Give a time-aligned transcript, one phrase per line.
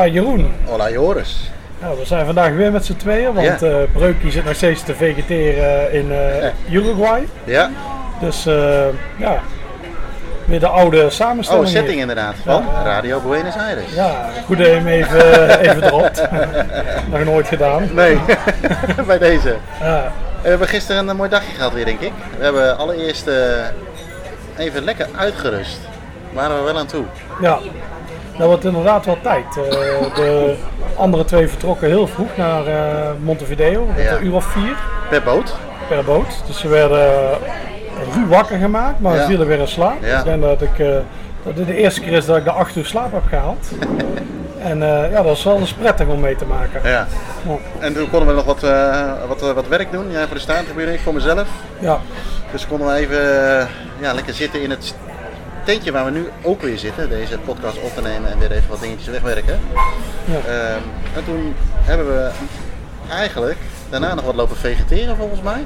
[0.00, 0.52] Hola Jeroen.
[0.66, 1.50] Hola Joris.
[1.80, 3.66] Nou, we zijn vandaag weer met z'n tweeën, want Ja.
[3.68, 7.28] eh Breukie zit nog steeds te vegeteren in eh, Uruguay.
[7.44, 7.70] Ja,
[8.20, 8.84] Dus eh,
[9.16, 9.38] ja,
[10.44, 11.64] weer de oude samenstelling.
[11.66, 12.00] oh, setting hier.
[12.00, 12.34] inderdaad.
[12.44, 12.82] Van Ja.
[12.84, 13.94] Radio Buenos Aires.
[13.94, 16.22] Ja, goed dat je hem even, even dropt.
[17.12, 17.88] nog nooit gedaan.
[17.94, 18.18] Nee,
[19.06, 19.56] bij deze.
[19.80, 20.12] Ja,
[20.42, 22.12] We hebben gisteren een mooi dagje gehad weer, denk ik.
[22.38, 23.28] We hebben allereerst
[24.56, 25.78] even lekker uitgerust.
[26.32, 27.04] Waren we wel aan toe.
[27.40, 27.58] ja,
[28.40, 29.44] dat wordt inderdaad wel tijd.
[29.56, 30.54] Eh, de
[30.96, 34.12] andere twee vertrokken heel vroeg naar eh, Montevideo, met Ja.
[34.16, 34.76] een uur of vier
[35.08, 35.54] Per boot.
[35.88, 36.42] per boot.
[36.46, 37.36] Dus ze werden eh,
[38.14, 39.26] ruw wakker gemaakt, maar Ja.
[39.26, 40.02] vielen weer in slaap.
[40.04, 40.18] Ja.
[40.18, 40.86] Ik denk dat, ik, eh,
[41.42, 43.70] dat dit de eerste keer is dat ik de acht uur slaap heb gehaald.
[44.70, 46.80] en eh, ja, dat is wel eens prettig om mee te maken.
[46.90, 47.06] Ja.
[47.46, 47.56] Ja.
[47.78, 50.10] En toen konden we nog wat, eh, wat, eh, wat werk doen.
[50.10, 51.48] Jij voor de staantribune, ik voor mezelf.
[51.78, 51.98] Ja,
[52.52, 53.18] Dus konden we even
[53.60, 53.66] eh,
[54.00, 54.94] ja, lekker zitten in het
[55.70, 57.08] tentje waar we nu ook weer zitten.
[57.08, 59.60] Deze podcast op te nemen en weer even wat dingetjes wegwerken.
[60.24, 60.34] Ja.
[60.34, 60.80] Ehm,
[61.16, 62.30] en toen hebben we
[63.10, 63.58] eigenlijk
[63.90, 65.64] daarna nog wat lopen vegeteren volgens mij.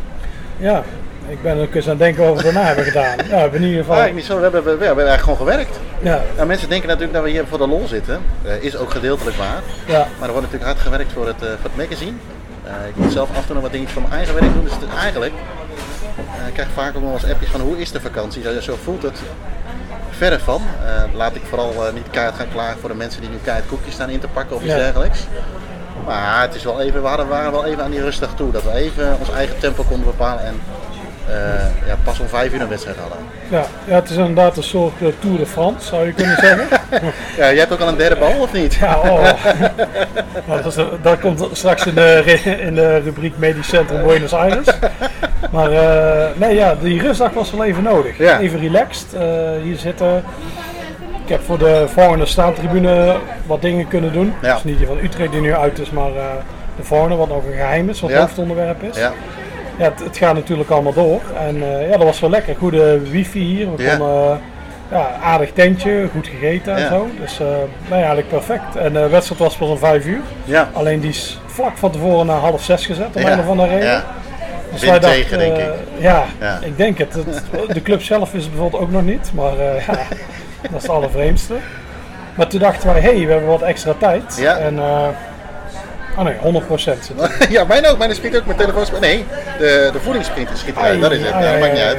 [0.56, 0.82] ja.
[1.28, 3.16] Ik ben ook eens aan het denken over wat we daarna hebben gedaan.
[3.16, 3.96] Ja, we hebben in ieder geval.
[3.96, 5.78] Eigenlijk niet zo, we hebben, we, we hebben eigenlijk gewoon gewerkt.
[6.02, 8.20] Ja, Nou, mensen denken natuurlijk dat we hier voor de lol zitten.
[8.42, 9.62] Eh, is ook gedeeltelijk waar.
[9.86, 12.16] ja, Maar er wordt natuurlijk hard gewerkt voor het, eh, voor het magazine.
[12.64, 14.64] Eh, ik moet zelf af en toe nog wat dingetjes van mijn eigen werk doen.
[14.64, 15.32] Dus het eigenlijk,
[16.48, 18.62] ik krijg vaak ook nog wel eens appjes van hoe is de vakantie.
[18.62, 19.22] Zo voelt het
[20.18, 20.62] verre van.
[20.86, 23.66] Eh, laat ik vooral eh, niet kaart gaan klagen voor de mensen die nu kaart
[23.66, 24.78] koekjes staan in te pakken of iets Ja.
[24.78, 25.18] dergelijks.
[26.06, 28.50] Maar het is wel even, we hadden- waren wel even aan die rustdag toe.
[28.52, 30.60] Dat we even ons eigen tempo konden bepalen en
[31.28, 33.18] eh, ja, pas om vijf uur een wedstrijd hadden.
[33.48, 33.64] ja.
[33.84, 36.66] ja, het is inderdaad een soort Tour de France, zou je kunnen zeggen.
[37.36, 38.74] Ja, jij hebt ook al een derde bal of niet?
[38.74, 39.22] Ja, oh.
[40.46, 44.66] Nou, dat, is- dat komt straks in de, in de rubriek Medisch Centrum Buenos Aires.
[45.54, 48.18] Maar eh, nee, ja, die rustdag was wel even nodig.
[48.18, 48.38] Ja.
[48.40, 49.22] Even relaxed, eh,
[49.62, 50.22] hier zitten.
[51.24, 53.16] Ik heb voor de volgende staantribune
[53.46, 54.32] wat dingen kunnen doen.
[54.42, 54.54] Ja.
[54.54, 56.24] Dus niet die van Utrecht die nu uit is, maar eh,
[56.76, 58.18] de volgende, wat nog een geheim is, wat Ja.
[58.20, 58.96] hoofdonderwerp is.
[58.98, 59.12] Ja,
[59.78, 61.20] Ja, het, het gaat natuurlijk allemaal door.
[61.46, 61.56] En
[61.88, 62.54] ja, dat was wel lekker.
[62.58, 63.74] Goede wifi hier.
[63.76, 63.96] We Ja.
[63.96, 64.40] konden
[64.90, 67.06] ja, aardig tentje, goed gegeten en zo.
[67.20, 67.50] Dus nou
[67.88, 68.76] ja, eigenlijk perfect.
[68.76, 70.20] En de wedstrijd was pas om vijf uur.
[70.44, 70.68] ja.
[70.72, 74.02] Alleen die is vlak van tevoren naar half zes gezet, om een of andere reden.
[74.80, 75.70] Wind tegen, denk eh, ik.
[75.98, 76.58] Ja, Ja.
[76.62, 77.14] ik denk het.
[77.14, 79.30] Het- De club zelf is het bijvoorbeeld ook nog niet.
[79.34, 79.92] Maar eh, ja,
[80.62, 81.54] dat is het allervreemdste.
[82.34, 84.36] Maar toen dachten wij, hé, hey, we hebben wat extra tijd.
[84.40, 84.56] Ja.
[84.56, 85.08] En, eh
[86.18, 87.10] oh nee, 100 procent.
[87.48, 87.98] Ja, mijn ook.
[87.98, 88.86] Mijn schiet ook mijn telefoon.
[88.86, 89.24] sp- Nee,
[89.58, 91.00] de, de voedingssprinter schiet eruit.
[91.00, 91.28] Dat is het.
[91.28, 91.98] Ja, maakt niet uit.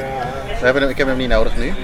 [0.58, 1.74] We hebben hem, ik heb hem niet nodig nu.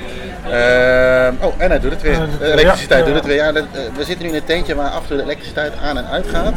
[0.51, 2.19] Ehm, oh, en hij doet het weer.
[2.19, 3.37] Dat- De elektriciteit ja, doet het weer.
[3.37, 3.65] Ja, dat,
[3.97, 6.27] we zitten nu in een tentje waar af en toe de elektriciteit aan en uit
[6.33, 6.53] gaat.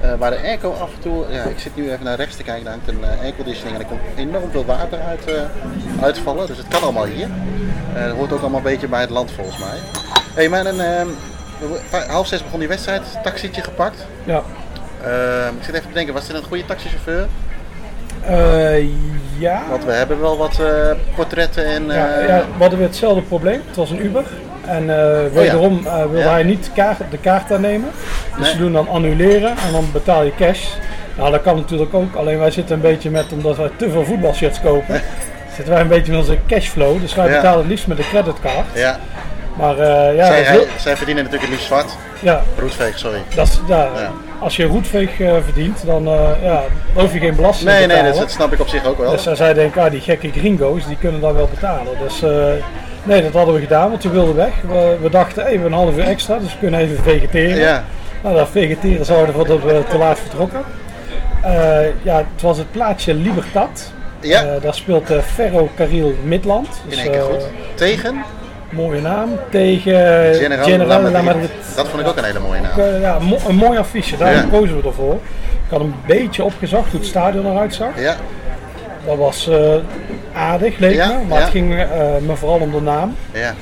[0.00, 2.42] Eh, waar de airco af en toe, ja, ik zit nu even naar rechts te
[2.42, 5.42] kijken, daar hangt een eh, airconditioning en er komt enorm veel water uit, eh,
[6.02, 6.46] uitvallen.
[6.46, 7.28] Dus het kan allemaal hier.
[7.94, 9.78] Dat hoort ook allemaal een beetje bij het land volgens mij.
[10.34, 11.08] hey, maar een, ehm,
[12.08, 14.06] half zes begon die wedstrijd, taxietje gepakt.
[14.24, 14.42] Ja.
[15.04, 17.28] Ehm, ik zit even te denken, was dit een goede taxichauffeur?
[19.38, 19.62] Ja.
[19.70, 20.60] Want we hebben wel wat
[21.14, 21.86] portretten en...
[21.86, 23.62] Ja, ja, we hadden weer hetzelfde probleem.
[23.66, 24.24] Het was een Uber.
[24.64, 26.30] En eh, wederom eh, wilde Ja.
[26.30, 27.90] hij niet kaart, de kaart aannemen.
[28.36, 28.50] Dus Nee.
[28.52, 30.60] ze doen dan annuleren en dan betaal je cash.
[31.16, 32.14] Nou, dat kan natuurlijk ook.
[32.14, 35.00] Alleen wij zitten een beetje met, omdat wij te veel voetbalshirts kopen,
[35.56, 37.00] zitten wij een beetje met onze cashflow.
[37.00, 37.34] Dus wij Ja.
[37.36, 38.66] betalen het liefst met de creditcard.
[38.74, 38.98] ja.
[39.56, 41.96] Maar eh, ja, zij, heel- zij verdienen natuurlijk het liefst zwart.
[42.20, 43.18] ja, Roetveeg, sorry.
[43.34, 44.10] dat is, ja, Ja.
[44.38, 46.62] als je roetveeg eh, verdient, dan, eh, ja,
[46.94, 48.12] dan hoef je geen belasting Nee, te nee, betalen.
[48.12, 49.10] dat, dat snap ik op zich ook wel.
[49.10, 51.92] Dus uh, zij denken, ah, die gekke gringo's, die kunnen dat wel betalen.
[52.02, 52.30] Dus eh,
[53.02, 54.52] nee, dat hadden we gedaan, want we wilden weg.
[54.68, 57.56] We, we dachten, hebben een half uur extra, dus we kunnen even vegeteren.
[57.58, 57.84] Ja,
[58.22, 60.60] Nou, dat vegeteren zouden we dat we te laat vertrokken.
[61.42, 61.52] Eh,
[62.02, 63.92] ja, het was het plaatsje Libertad.
[64.20, 64.42] ja.
[64.44, 66.66] Eh, daar speelt eh, Ferro Carril Midland.
[66.84, 67.46] in Dus, één keer goed.
[67.74, 68.22] Tegen
[68.70, 69.28] mooie naam.
[69.50, 69.92] Tegen
[70.34, 71.02] General, General.
[71.76, 73.00] Dat vond ik ook een hele mooie naam.
[73.00, 74.44] Ja, mo- een mooi affiche, daar Ja.
[74.50, 75.14] kozen we ervoor.
[75.14, 77.88] Ik had een beetje opgezocht hoe het stadion eruit zag.
[77.96, 78.14] Ja,
[79.06, 79.74] Dat was eh,
[80.32, 81.44] aardig, leek Ja, me, maar ja.
[81.44, 81.88] het ging eh,
[82.26, 83.16] me vooral om de naam.
[83.32, 83.54] ja,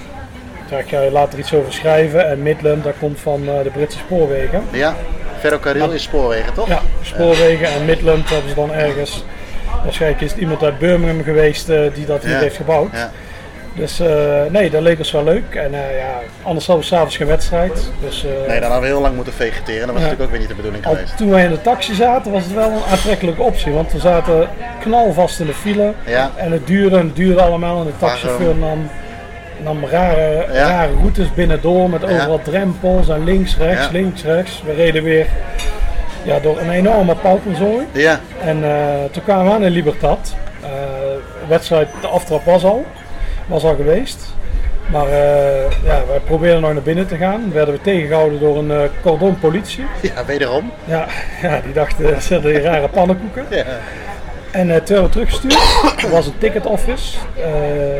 [0.71, 2.29] Daar ga je later iets over schrijven.
[2.29, 4.63] En Midland, dat komt van eh, de Britse spoorwegen.
[4.73, 4.95] ja.
[5.39, 6.69] Ferrocarril is spoorwegen, toch?
[6.69, 9.25] Ja, spoorwegen en Midland hebben ze dan ergens
[9.85, 12.91] Waarschijnlijk is het iemand uit Birmingham geweest die dat hier heeft gebouwd.
[13.79, 15.55] Dus eh, nee, dat leek ons wel leuk.
[15.55, 17.91] En eh, ja, anders hadden we s'avonds geen wedstrijd.
[18.01, 19.81] Dus eh, Nee, dan hadden we heel lang moeten vegeteren.
[19.87, 21.17] Dat was natuurlijk ook weer niet de bedoeling al geweest.
[21.17, 23.73] toen wij in de taxi zaten, was het wel een aantrekkelijke optie.
[23.73, 24.49] Want we zaten
[24.81, 25.93] knalvast in de file.
[26.37, 27.81] En het duurde en het duurde allemaal.
[27.81, 28.89] En de taxichauffeur nam,
[29.63, 30.69] nam rare, Ja.
[30.69, 32.07] rare routes binnendoor met Ja.
[32.09, 33.93] overal drempels en links, rechts, Ja.
[33.93, 34.63] links, rechts.
[34.67, 35.27] We reden weer
[36.23, 37.87] ja, door een enorme pauperzooi.
[37.93, 38.63] Ja, En
[39.13, 40.35] toen kwamen we aan in Libertad.
[40.61, 42.85] De wedstrijd, de aftrap was al,
[43.49, 44.19] was al geweest.
[44.91, 47.53] Maar eh, ja, wij probeerden nog naar binnen te gaan.
[47.53, 49.85] Werden we tegengehouden door een eh, cordon politie.
[50.03, 50.73] ja wederom.
[50.85, 51.07] Ja,
[51.43, 53.47] ja die dachten, ze hadden die rare pannenkoeken.
[53.51, 53.65] Ja.
[54.51, 56.03] En eh toen werden we teruggestuurd.
[56.05, 57.45] Er was een ticket office eh,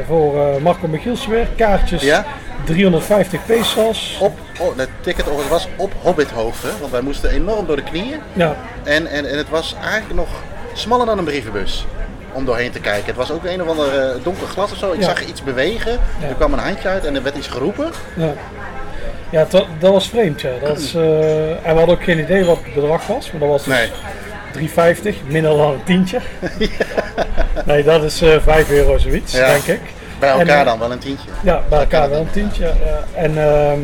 [0.07, 1.47] voor eh, Marco Michielsen weer.
[1.57, 2.25] Kaartjes Ja.
[2.65, 4.19] 350 pesos.
[4.21, 8.21] Op, oh, het ticket was op Hobbithoogte, want wij moesten enorm door de knieën.
[8.33, 10.29] Ja, En, en, en het was eigenlijk nog
[10.73, 11.87] smaller dan een brievenbus
[12.39, 13.07] om doorheen te kijken.
[13.07, 14.93] Het was ook een of ander eh, donker glas of zo.
[14.93, 15.05] Ik Ja.
[15.05, 15.93] zag iets bewegen,
[16.29, 17.91] er kwam een handje uit en er werd iets geroepen.
[18.17, 18.33] ja.
[19.31, 20.41] Ja, dat, dat was vreemd.
[20.41, 20.51] Ja.
[20.63, 23.31] Dat is, eh, en we hadden ook geen idee wat het bedrag was.
[23.31, 23.89] Maar dat was dus Nee.
[24.69, 26.19] 3,50, minder dan een tientje.
[27.65, 29.81] Nee, dat is eh 5 euro zoiets, denk ik.
[30.19, 31.29] Bij elkaar dan wel een tientje.
[31.43, 32.65] Ja, bij elkaar wel een tientje.
[32.65, 33.05] ja.
[33.23, 33.81] En ehm,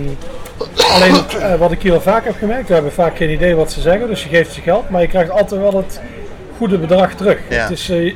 [0.93, 3.81] alleen wat ik hier al vaak heb gemerkt, we hebben vaak geen idee wat ze
[3.81, 6.01] zeggen, dus je geeft ze geld, maar je krijgt altijd wel het
[6.69, 7.39] goede bedrag terug.
[7.49, 7.63] Ja.
[7.63, 8.15] Het is, eh,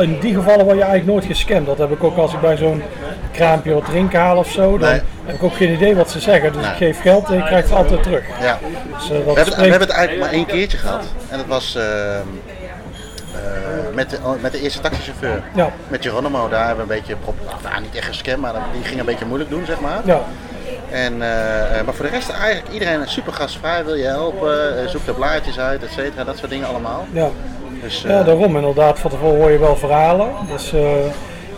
[0.00, 1.66] in die gevallen word je eigenlijk nooit gescamd.
[1.66, 2.82] Dat heb ik ook als ik bij zo'n
[3.32, 4.78] kraampje wat drinken haal of zo.
[4.78, 5.00] Dan Nee.
[5.24, 6.52] heb ik ook geen idee wat ze zeggen.
[6.52, 6.70] Dus Nee.
[6.70, 8.24] ik geef geld en je krijgt het altijd terug.
[8.40, 8.58] Ja.
[8.96, 11.04] Dus, eh, We hebben, we spreekt- hebben het eigenlijk maar één keertje gehad.
[11.28, 11.86] En dat was ehm,
[13.34, 15.42] eh, met, de, met de eerste taxichauffeur.
[15.54, 15.70] Ja.
[15.88, 17.16] Met Geronimo, daar hebben we een beetje,
[17.62, 20.00] nou, niet echt gescamd, maar die ging een beetje moeilijk doen, zeg maar.
[20.04, 20.20] Ja,
[20.90, 21.16] En,
[21.84, 25.82] maar voor de rest eigenlijk iedereen super gastvrij, wil je helpen, zoek de blaadjes uit,
[25.82, 27.06] et cetera, dat soort dingen allemaal.
[27.12, 27.28] ja.
[27.84, 28.98] Dus, eh, ja, daarom inderdaad.
[28.98, 30.28] Van tevoren hoor je wel verhalen.
[30.50, 30.80] Dus, eh,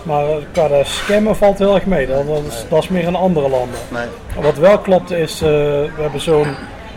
[0.03, 2.07] maar qua de scammen valt heel erg mee.
[2.07, 3.79] Dat, dat, is, dat is meer in andere landen.
[3.89, 4.07] nee.
[4.45, 6.57] Wat wel klopt is, eh, we hebben zo'n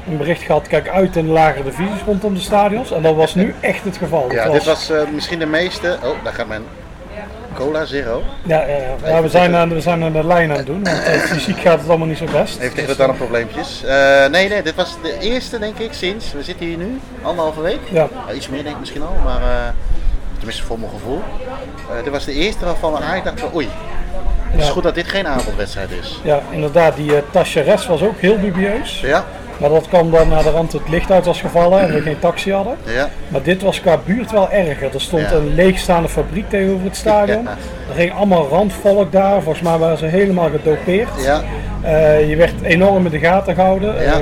[0.10, 2.92] een bericht gehad, kijk uit in de lagere divisies rondom de stadions.
[2.92, 4.31] En dat was nu echt het geval.
[4.31, 5.98] Ja, dit was eh, misschien de meeste.
[6.04, 6.64] Oh, daar gaat mijn
[7.60, 8.24] Cola Zero.
[8.46, 9.10] Ja, ja, ja.
[9.10, 11.60] Ja, we, zijn aan, we zijn aan de lijn aan het doen, want eh, fysiek
[11.60, 12.60] gaat het allemaal niet zo best.
[12.60, 13.84] Heeft Dus, darmprobleempjes.
[13.84, 17.62] Eh nee, nee, dit was de eerste denk ik sinds, we zitten hier nu, anderhalve
[17.62, 17.80] week.
[17.92, 18.08] Ja.
[18.36, 19.68] Iets meer denk ik misschien al, maar eh,
[20.38, 21.22] tenminste voor mijn gevoel.
[21.90, 23.68] Eh, dit was de eerste waarvan we eigenlijk dachten, oei,
[24.50, 24.72] het is Ja.
[24.72, 26.20] goed dat dit geen avondwedstrijd is.
[26.24, 29.00] Ja, inderdaad, die uh, was ook heel dubieus.
[29.02, 29.26] Ja,
[29.60, 32.20] Maar dat kwam dan naar de rand het licht uit was gevallen en we geen
[32.20, 32.76] taxi hadden.
[32.86, 34.94] ja, Maar dit was qua buurt wel erger.
[34.94, 35.32] Er stond Ja.
[35.36, 37.44] een leegstaande fabriek tegenover het stadion.
[37.44, 37.50] Ja.
[37.90, 39.42] Er ging allemaal randvolk daar.
[39.42, 41.10] Volgens mij waren ze helemaal gedopeerd.
[41.24, 41.42] ja,
[41.82, 43.94] Eh, je werd enorm in de gaten gehouden.
[44.04, 44.14] Ja.
[44.14, 44.20] Eh,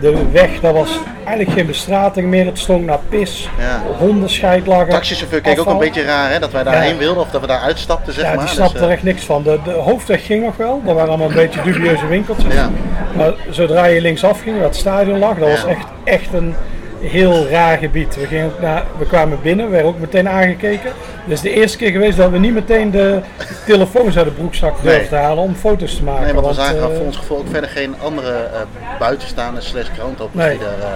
[0.00, 2.46] de weg, dat was eigenlijk geen bestrating meer.
[2.46, 3.48] Het stonk naar pis.
[3.58, 3.82] Ja.
[3.98, 4.88] Hondenscheid lag er.
[4.88, 7.60] Taxichauffeur keek ook een beetje raar hè, dat wij daarheen wilden of dat we daar
[7.60, 8.44] uitstapten zeg Ja, maar.
[8.44, 9.42] die snapte Dus, eh, er echt niks van.
[9.42, 10.82] De, de hoofdweg ging nog wel.
[10.86, 12.54] Er waren allemaal een beetje dubieuze winkeltjes.
[12.54, 12.70] Ja.
[13.16, 16.54] Maar zodra je linksaf ging, waar het stadion lag, dat was echt, echt een
[17.00, 18.16] heel raar gebied.
[18.16, 20.90] We, gingen naar, we kwamen binnen, we werden ook meteen aangekeken.
[21.24, 23.20] Dit is de eerste keer geweest dat we niet meteen de
[23.66, 24.94] telefoons uit de broekzak Nee.
[24.96, 26.24] durfden halen om foto's te maken.
[26.24, 28.60] Nee, want we zagen eh, voor ons gevoel ook verder geen andere eh
[28.98, 30.58] buitenstaande slash krantopers Nee.
[30.58, 30.88] die er eh,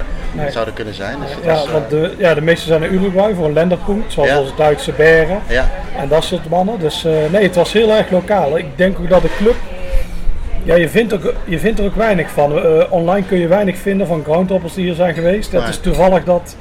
[0.42, 0.50] Nee.
[0.50, 1.16] zouden kunnen zijn.
[1.20, 4.12] Dus het ja, was, want de, ja, de meeste zijn naar Uruguay voor een lenderpunt,
[4.12, 4.40] zoals Ja.
[4.40, 6.78] onze Duitse beren ja, en dat soort mannen.
[6.78, 8.58] Dus nee, het was heel erg lokaal.
[8.58, 9.54] Ik denk ook dat de club,
[10.64, 12.58] ja, je vindt, ook, je vindt er ook weinig van.
[12.58, 15.52] Eh, online kun je weinig vinden van groundhoppers die hier zijn geweest.
[15.52, 15.70] Het Nee.
[15.70, 16.56] is toevallig dat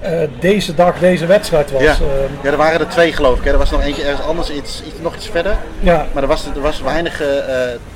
[0.00, 1.82] eh, deze dag deze wedstrijd was.
[1.82, 1.90] ja.
[1.90, 1.96] Eh,
[2.42, 3.44] ja, er waren er twee geloof ik.
[3.44, 3.50] Hè.
[3.52, 5.56] Er was nog eentje ergens anders, iets, iets, nog iets verder.
[5.80, 7.16] ja, Maar er was, er was weinig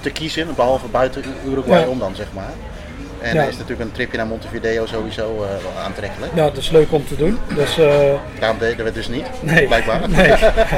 [0.00, 1.86] te kiezen, behalve buiten Uruguay Ja.
[1.86, 2.52] om dan zeg maar.
[3.20, 3.42] En Ja.
[3.42, 6.32] er is natuurlijk een tripje naar Montevideo sowieso wel aantrekkelijk.
[6.34, 7.38] ja, dat is leuk om te doen.
[7.54, 7.76] Dus
[8.38, 10.00] Daarom deden we het dus niet, nee, blijkbaar.
[10.08, 10.32] nee.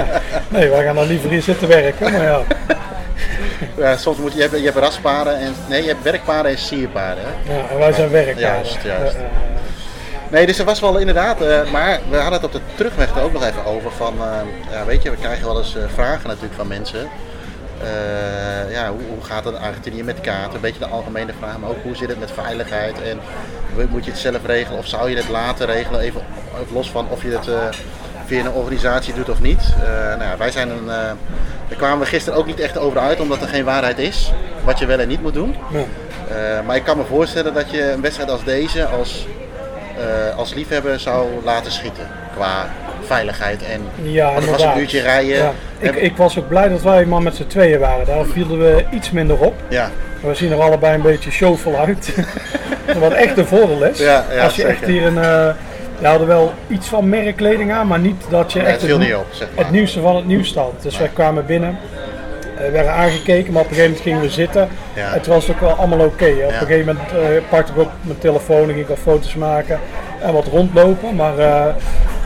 [0.60, 2.12] nee, wij gaan dan liever hier zitten werken.
[2.12, 2.40] Maar ja,
[3.76, 6.58] Ja, soms moet je, je, hebt, je hebt raspaarden en nee, je hebt werkpaarden en
[6.58, 7.24] sierpaarden.
[7.26, 7.54] Hè?
[7.54, 8.40] ja en wij zijn werkbaar.
[8.40, 9.16] Juist, juist.
[10.30, 13.22] Nee, dus er was wel inderdaad, eh, maar we hadden het op de terugweg er
[13.22, 16.28] ook nog even over van, eh, ja weet je, we krijgen wel eens eh, vragen
[16.28, 17.08] natuurlijk van mensen.
[18.70, 20.54] Ja, hoe, hoe gaat het in Argentinië met kaarten?
[20.54, 23.02] Een beetje de algemene vraag, maar ook hoe zit het met veiligheid?
[23.02, 23.20] En
[23.90, 26.00] moet je het zelf regelen of zou je het laten regelen?
[26.00, 26.22] Even
[26.60, 27.48] even los van of je het
[28.30, 29.74] via een organisatie doet of niet.
[29.82, 31.10] Eh, nou ja, wij zijn een, eh,
[31.68, 34.32] daar kwamen we gisteren ook niet echt over uit, omdat er geen waarheid is.
[34.64, 35.56] Wat je wel en niet moet doen.
[35.72, 39.26] Eh, maar ik kan me voorstellen dat je een wedstrijd als deze als,
[40.36, 42.06] als liefhebber zou laten schieten.
[42.34, 42.68] Qua
[43.06, 45.36] veiligheid en Ja, het was een uurtje rijden.
[45.36, 45.52] Ja.
[45.92, 48.06] Ik, was ook blij dat wij maar met z'n tweeën waren.
[48.06, 49.54] Daar vielen we iets minder op.
[49.68, 52.14] ja, We zien er allebei een beetje showvol uit.
[53.00, 53.98] Wat echt een voordeel is.
[53.98, 55.18] Ja, ja, Als je echt hier een,
[56.00, 59.00] Die hadden wel iets van merkkleding aan, maar niet dat je Nee, echt het het,
[59.00, 59.64] niet op, zeg maar.
[59.64, 60.82] het nieuwste van het nieuws stond.
[60.82, 61.78] Dus wij kwamen binnen,
[62.58, 64.68] eh, werden aangekeken, maar op een gegeven moment gingen we zitten.
[64.94, 65.12] Ja.
[65.12, 66.26] Het was ook wel allemaal oké.
[66.44, 69.34] Op een gegeven moment eh, pakte ik ook mijn telefoon en ging ik wat foto's
[69.34, 69.80] maken
[70.22, 71.14] en wat rondlopen.
[71.14, 71.74] Maar eh,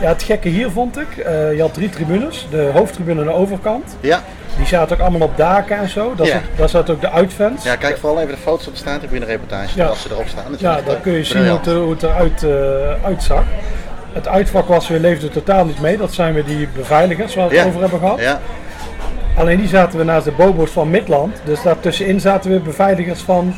[0.01, 1.07] ja, het gekke hier vond ik,
[1.55, 2.47] je had drie tribunes.
[2.49, 3.95] De hoofdtribune aan de overkant.
[3.99, 4.23] Ja.
[4.57, 6.13] Die zaten ook allemaal op daken en zo.
[6.15, 6.31] Daar, Ja.
[6.33, 7.63] zat, daar zat ook de uitfans.
[7.63, 9.85] ja, kijk vooral even de foto's op de staantribune reportage Ja.
[9.85, 10.43] als ze erop staan.
[10.57, 13.43] Ja, dan eh, kun je zien hoe het, er- hoe het eruit eh, uitzag.
[14.13, 15.97] Het uitvak was weer leefde totaal niet mee.
[15.97, 18.19] Dat zijn weer die beveiligers waar we het over hebben gehad.
[18.19, 18.39] Ja,
[19.37, 21.35] Alleen die zaten we naast de bobo's van Midland.
[21.43, 23.53] Dus daartussenin zaten weer beveiligers van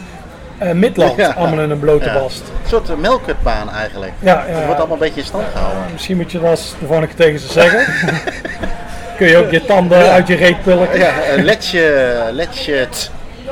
[0.57, 1.15] eh, Midland.
[1.15, 1.29] Ja.
[1.37, 2.13] Allemaal in een blote ja.
[2.19, 2.39] bast.
[2.63, 4.11] Een soort melkutbaan eigenlijk.
[4.19, 5.81] Ja, ja, Het wordt allemaal een beetje in stand gehouden.
[5.91, 7.85] Misschien moet je dat eens de volgende keer tegen ze zeggen.
[9.17, 10.11] Kun je ook je tanden Ja.
[10.11, 10.99] uit je reet pulken.
[10.99, 12.87] Ja, letje, letje.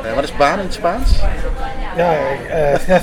[0.03, 1.11] Eh, wat is baan in het Spaans?
[1.97, 2.13] Ja,
[2.49, 2.97] eh,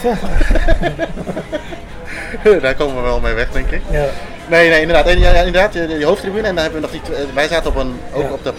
[2.63, 3.81] Daar komen we wel mee weg, denk ik.
[3.91, 4.05] ja.
[4.49, 5.07] Nee, nee, inderdaad.
[5.07, 6.47] En, ja, inderdaad, die, die hoofdtribune.
[6.49, 8.31] En dan hebben we nog die, wij zaten op een, ook Ja.
[8.33, 8.53] op de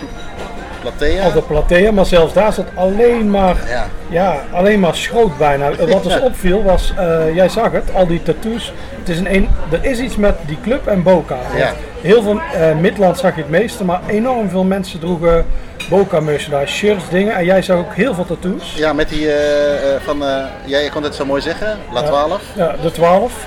[0.81, 1.27] platea.
[1.27, 3.85] Op de platea, maar zelfs daar zat alleen maar, Ja.
[4.09, 5.69] ja, alleen maar schroot bijna.
[5.87, 8.73] Wat dus opviel was, eh, jij zag het, al die tattoos.
[8.99, 11.37] Het is een, een, er is iets met die club en Boca.
[11.55, 11.73] Ja.
[12.03, 15.45] Heel veel, eh, Midland zag je het meeste, maar enorm veel mensen droegen
[15.89, 17.35] Boca merchandise, shirts, dingen.
[17.35, 18.73] En jij zag ook heel veel tattoos.
[18.75, 22.41] Ja, met die eh, eh, van, eh, jij kon het zo mooi zeggen, La 12.
[22.55, 23.45] Ja, de 12.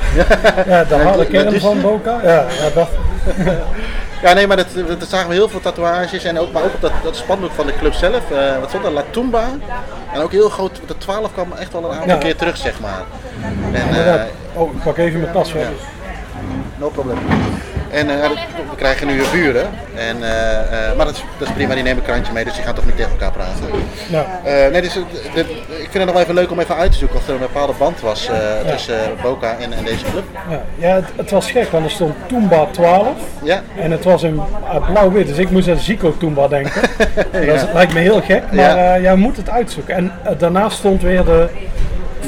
[0.67, 2.21] Ja, de harde kern dus- van Boca.
[2.23, 2.89] Ja, ja, dat,
[4.23, 4.67] Ja, nee, maar dat,
[4.99, 6.25] dat zagen we heel veel tatoeages.
[6.25, 8.23] En ook, maar ook op dat, dat spandoek van de club zelf.
[8.61, 8.91] wat stond er?
[8.91, 9.45] La Tumba.
[10.13, 12.17] En ook heel groot, de 12 kwam echt wel een aantal Ja.
[12.17, 13.03] keer terug, zeg maar.
[13.73, 14.27] En.
[14.55, 15.67] Oh, ik pak even mijn tas weg.
[16.79, 17.19] no problem.
[17.91, 18.29] En eh,
[18.71, 19.67] we krijgen nu buren.
[19.95, 22.55] En, eh, eh, maar dat is, dat is prima, die nemen een krantje mee, dus
[22.55, 23.65] die gaan toch niet tegen elkaar praten.
[24.09, 24.27] Ja.
[24.71, 27.29] Nee, dus, ik vind het nog wel even leuk om even uit te zoeken of
[27.29, 28.31] er een bepaalde band was
[28.67, 30.25] tussen Boca en, en deze club.
[30.51, 33.09] Ja, ja het, het was gek, want er stond Toomba 12.
[33.43, 36.83] Ja, En het was in uh, blauw-wit, dus ik moest aan Zico Toomba denken.
[37.47, 39.95] Dat lijkt me heel gek, maar jij moet het uitzoeken.
[39.95, 41.49] En daarnaast stond weer de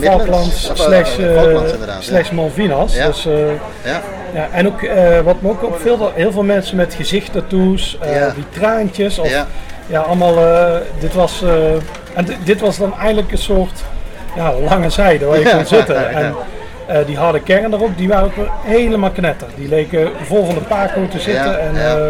[0.00, 2.30] Falklands slash, Falklands slash.
[2.30, 2.94] Malvinas.
[2.94, 3.06] Ja.
[3.06, 3.22] Dus,
[3.84, 4.02] ja.
[4.35, 8.14] Ja, en ook, eh, wat me ook opviel, dat heel veel mensen met gezichttattoos, eh
[8.14, 8.30] Ja.
[8.35, 9.18] die traantjes.
[9.18, 9.47] Of, Ja.
[9.87, 10.00] ja.
[10.00, 11.73] allemaal, eh, dit was, eh,
[12.14, 13.82] en di- dit was dan eigenlijk een soort
[14.37, 16.08] ja, lange zijde waar je Ja, kon zitten.
[16.16, 16.35] En,
[16.87, 19.47] eh, die harde kern erop, die waren ook helemaal knetter.
[19.54, 21.61] Die leken vol van de Paco te zitten.
[21.61, 22.02] En eh,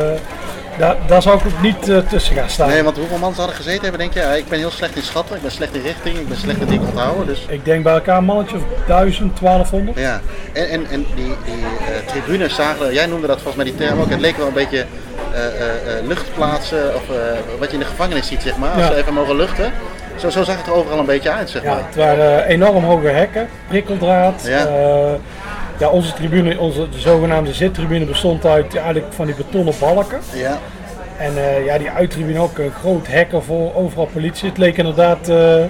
[0.78, 2.68] daar, daar zou ik ook niet eh, tussen gaan staan.
[2.68, 4.20] Nee, want hoeveel man hadden gezeten hebben, denk je?
[4.20, 6.60] Ja, ik ben heel slecht in schatten, ik ben slecht in richting, ik ben slecht
[6.60, 7.26] in dingen onthouden.
[7.26, 9.98] Dus Ik denk bij elkaar een mannetje of 1000, 1200.
[9.98, 10.20] ja.
[10.52, 14.00] En, en, en die, die eh, tribunes zagen, jij noemde dat volgens mij die term
[14.00, 14.84] ook, het leek wel een beetje
[15.32, 17.02] eh, luchtplaatsen of
[17.58, 18.70] wat je in de gevangenis ziet, zeg maar.
[18.70, 18.86] Als Ja.
[18.88, 19.72] ze even mogen luchten.
[20.16, 21.82] Zo, zo zag het er overal een beetje uit, zeg Ja, maar.
[21.86, 24.42] het waren enorm hoge hekken, prikkeldraad.
[24.46, 24.66] Ja.
[25.78, 30.18] Ja, onze tribune, onze de zogenaamde zittribune bestond uit eigenlijk van die betonnen balken.
[30.34, 30.58] Ja,
[31.18, 34.48] En eh, ja, die uittribune ook een groot hek ervoor, overal politie.
[34.48, 35.64] Het leek inderdaad, eh,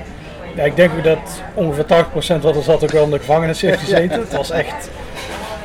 [0.55, 3.61] ja, ik denk ook dat ongeveer 80% wat er zat ook wel in de gevangenis
[3.61, 4.21] heeft gezeten.
[4.21, 4.91] Het was echt,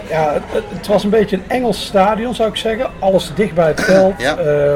[0.09, 0.41] ja,
[0.75, 2.89] het, was een beetje een Engels stadion zou ik zeggen.
[2.99, 4.13] Alles dicht bij het veld.
[4.21, 4.37] Ja.
[4.37, 4.73] Eh,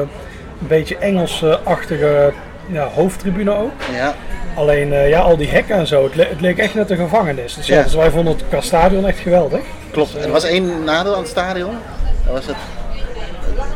[0.60, 2.32] een beetje Engelse-achtige
[2.70, 3.72] ja, hoofdtribune ook.
[3.92, 4.14] ja.
[4.54, 7.54] Alleen ja, al die hekken en zo, het, le- het leek echt net een gevangenis.
[7.54, 7.76] Dus, ja.
[7.76, 7.82] Ja.
[7.82, 9.60] dus wij vonden het qua stadion echt geweldig.
[9.90, 10.14] Klopt.
[10.24, 11.74] Er was één nadeel aan het stadion.
[12.24, 12.56] Dat was het.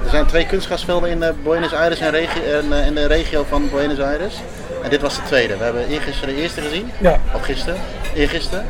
[0.05, 3.99] Er zijn twee kunstgrasvelden in eh, Buenos Aires en, eh, in de regio van Buenos
[4.01, 4.35] Aires.
[4.83, 5.57] En dit was de tweede.
[5.57, 6.91] We hebben eergisteren de eerste gezien.
[6.99, 7.19] Ja.
[7.35, 7.77] Of gisteren.
[8.15, 8.65] Eergisteren.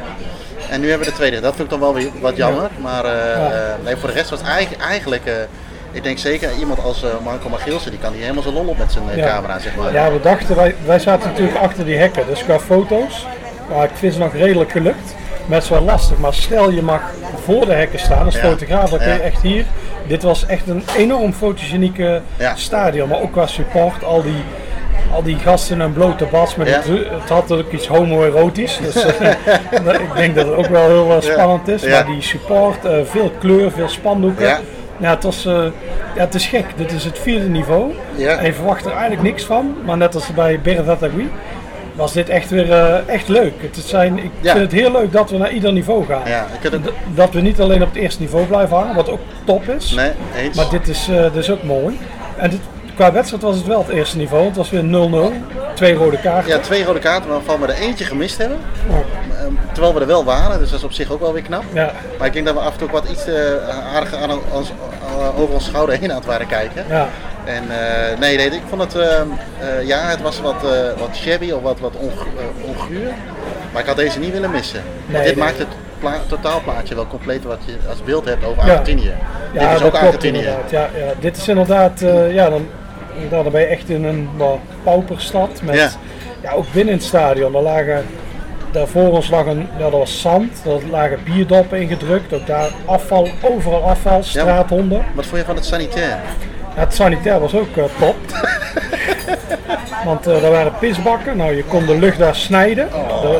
[0.71, 1.41] En nu hebben we de tweede.
[1.41, 2.71] Dat vind ik dan wel weer wat jammer.
[2.81, 3.51] Maar eh, Ja.
[3.51, 5.35] eh, nee, voor de rest was het eigenlijk, eigenlijk eh,
[5.93, 8.79] ik denk zeker iemand als eh, Marco Magielsen, die kan hier helemaal zijn lol op
[8.79, 9.27] met zijn eh, Ja.
[9.27, 9.93] camera, zeg maar.
[9.93, 13.27] Ja, we dachten, wij, wij zaten natuurlijk achter die hekken, dus qua foto's,
[13.75, 15.15] maar ik vind ze nog redelijk gelukt.
[15.47, 17.01] Maar het is wel lastig, maar stel je mag
[17.45, 18.41] voor de hekken staan als Ja.
[18.41, 19.21] fotograaf, dan kun je Ja.
[19.21, 19.65] echt hier.
[20.07, 22.21] Dit was echt een enorm fotogenieke
[22.55, 24.43] stadion, maar ook qua support, al die,
[25.15, 26.75] al die gasten in een blote bas, met Ja.
[26.75, 26.87] het,
[27.21, 29.31] het had ook iets homoerotisch, dus eh,
[30.07, 31.83] ik denk dat het ook wel heel spannend is.
[31.83, 31.89] Ja.
[31.91, 34.47] Maar die support, veel kleur, veel spandoeken.
[34.47, 34.61] Ja.
[35.03, 35.53] Ja, het, was, eh,
[36.15, 36.65] ja, het is gek.
[36.77, 37.93] Dit is het vierde niveau.
[38.17, 38.37] Ja.
[38.37, 39.77] En je verwacht er eigenlijk niks van.
[39.85, 41.31] Maar net als bij Berdatagui
[41.95, 43.53] was dit echt weer eh, echt leuk.
[43.61, 44.51] Het zijn, ik Ja.
[44.53, 46.23] vind het heel leuk dat we naar ieder niveau gaan.
[46.27, 46.71] Ja, ik
[47.15, 49.91] Dat we niet alleen op het eerste niveau blijven hangen, wat ook top is.
[49.91, 50.57] Nee, eens.
[50.57, 51.99] Maar dit is, eh, dit is ook mooi.
[52.37, 52.61] En dit,
[52.95, 54.45] qua wedstrijd was het wel het eerste niveau.
[54.47, 55.75] Het was weer 0-0.
[55.75, 56.51] Twee rode kaarten.
[56.53, 58.59] Ja, twee rode kaarten waarvan we er eentje gemist hebben.
[58.91, 61.43] Oh, Ehm, Terwijl we er wel waren, dus dat is op zich ook wel weer
[61.43, 61.63] knap.
[61.73, 61.91] ja.
[62.19, 63.61] Maar ik denk dat we af en toe wat iets te
[63.95, 64.71] aardig aan ons,
[65.19, 66.85] eh, over ons schouder heen aan het waren kijken.
[66.89, 67.09] Ja.
[67.45, 69.27] En eh, nee, nee, ik vond het, ehm,
[69.61, 70.71] eh, ja, het was wat, eh,
[71.01, 73.11] wat shabby of wat, wat ongu- eh, onguur.
[73.73, 74.83] Maar ik had deze niet willen missen.
[75.07, 75.45] Nee, dit nee.
[75.45, 75.67] maakt het
[75.99, 79.13] pla- totaalplaatje wel compleet wat je als beeld hebt over Argentinië.
[79.53, 80.43] Ja, Dit is ook Argentinië.
[80.43, 80.89] Ja, ja.
[81.21, 82.67] Dit is inderdaad, eh, ja, dan,
[83.31, 85.63] dan ben je echt in een wat pauperstad.
[85.63, 85.91] Met, Ja.
[86.43, 86.53] ja.
[86.53, 87.53] ook binnen het stadion.
[87.53, 88.05] Daar lagen,
[88.71, 92.33] daarvoor ons lag een, ja, dat was zand, daar lagen bierdoppen ingedrukt.
[92.33, 95.05] Ook daar afval, overal afval, straathonden.
[95.15, 96.09] Wat vond je van het sanitair?
[96.09, 98.17] Ja, het sanitair was ook eh, top.
[100.05, 102.89] Want eh er waren pisbakken, nou je kon de lucht daar snijden.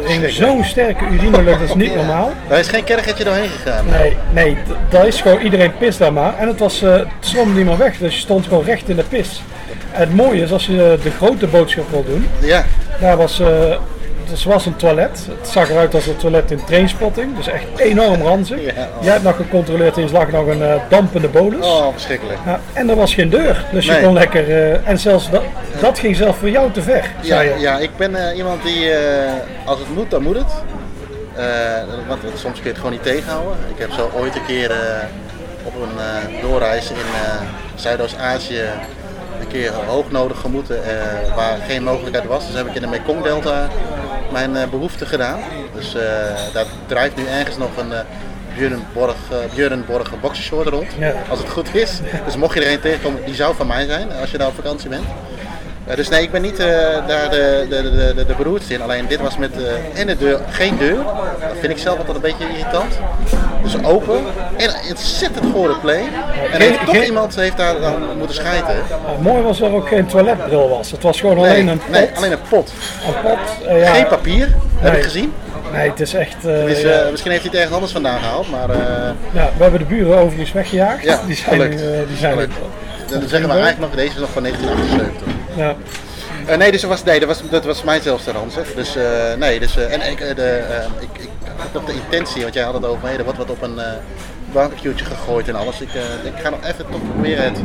[0.05, 2.31] ging zo'n sterke urinelucht, dat is niet normaal.
[2.49, 3.85] Daar is geen kerketje doorheen gegaan.
[3.87, 4.57] Nee, nee,
[4.89, 6.39] daar is gewoon iedereen pis daar maar.
[6.39, 8.97] En het was, eh het stroomde niet meer weg, dus je stond gewoon recht in
[8.97, 9.43] de pis.
[9.91, 12.65] Het mooie is, als je de grote boodschap wil doen, Ja,
[13.01, 13.43] daar was,
[14.29, 15.27] dus was een toilet.
[15.41, 18.61] Het zag eruit als een toilet in trainspotting, dus echt enorm ranzig.
[18.65, 19.03] Ja, oh.
[19.05, 21.67] Jij hebt nog gecontroleerd en lag nog een eh, dampende bolus.
[21.67, 22.39] oh, verschrikkelijk.
[22.47, 24.49] Ja, en er was geen deur, dus je kon lekker.
[24.51, 25.43] eh, en zelfs dat,
[25.81, 27.59] dat ging zelf voor jou te ver, Ja, zei je.
[27.59, 28.91] ja, ik ben iemand die,
[29.65, 30.53] als het moet, dan moet het.
[32.09, 33.57] Want soms kun je het gewoon niet tegenhouden.
[33.75, 34.71] Ik heb zo ooit een keer
[35.65, 36.97] op een doorreis in
[37.75, 38.63] Zuidoost-Azië
[39.55, 42.47] een keer hoognodig gemoeten eh, waar geen mogelijkheid was.
[42.47, 43.69] Dus heb ik in de Mekong-delta
[44.33, 45.41] mijn eh, behoefte gedaan.
[45.75, 46.03] Dus eh,
[46.53, 48.01] daar drijft nu ergens nog een eh
[48.57, 51.13] Björn Borg, eh, Björn Borg boxershort rond, Ja.
[51.31, 52.01] als het goed is.
[52.25, 54.55] Dus mocht je er een tegenkomen, die zou van mij zijn als je daar op
[54.55, 55.05] vakantie bent.
[55.87, 56.67] Eh, dus nee, ik ben niet eh,
[57.07, 58.83] daar de, de, de, de, de beroerdste in.
[58.83, 60.97] Alleen dit was met eh en de deur, geen deur.
[61.41, 62.95] Dat vind ik zelf altijd een beetje irritant.
[63.63, 64.21] Dus open
[64.57, 65.99] en ontzettend gore play.
[65.99, 66.07] En
[66.51, 68.77] Geen- heeft toch geen- iemand heeft daar dan moeten schijten.
[69.21, 70.91] Mooi was dat er ook geen toiletbril was.
[70.91, 71.91] Het was gewoon Nee, alleen een pot.
[71.91, 72.73] nee, alleen een pot.
[73.07, 73.39] Een pot
[73.79, 74.49] ja, Geen papier,
[74.79, 75.33] heb ik gezien.
[75.73, 76.43] Nee, het is echt.
[76.43, 77.07] Dus, ja.
[77.11, 78.51] misschien heeft hij het ergens anders vandaan gehaald.
[78.51, 78.69] Maar
[79.33, 81.03] Ja, we hebben de buren overigens weggejaagd.
[81.05, 81.79] ja, die zijn, gelukt.
[82.09, 82.55] die zijn Gelukt.
[83.11, 85.32] Dan zeggen we eigenlijk nog, deze is nog van 1978.
[85.57, 85.77] Ja.
[86.47, 88.01] Eh, nee, dus dat was, nee, dat was, dat was mijn.
[88.75, 90.63] Dus eh, nee, dus, eh, en ik, de,
[91.01, 93.51] ik, ik had op de intentie, want jij had het over, hey, er wordt wat
[93.51, 93.81] op een
[94.53, 95.81] barbecue'tje gegooid en alles.
[95.81, 95.89] Ik,
[96.23, 97.61] ik ga nog even toch proberen het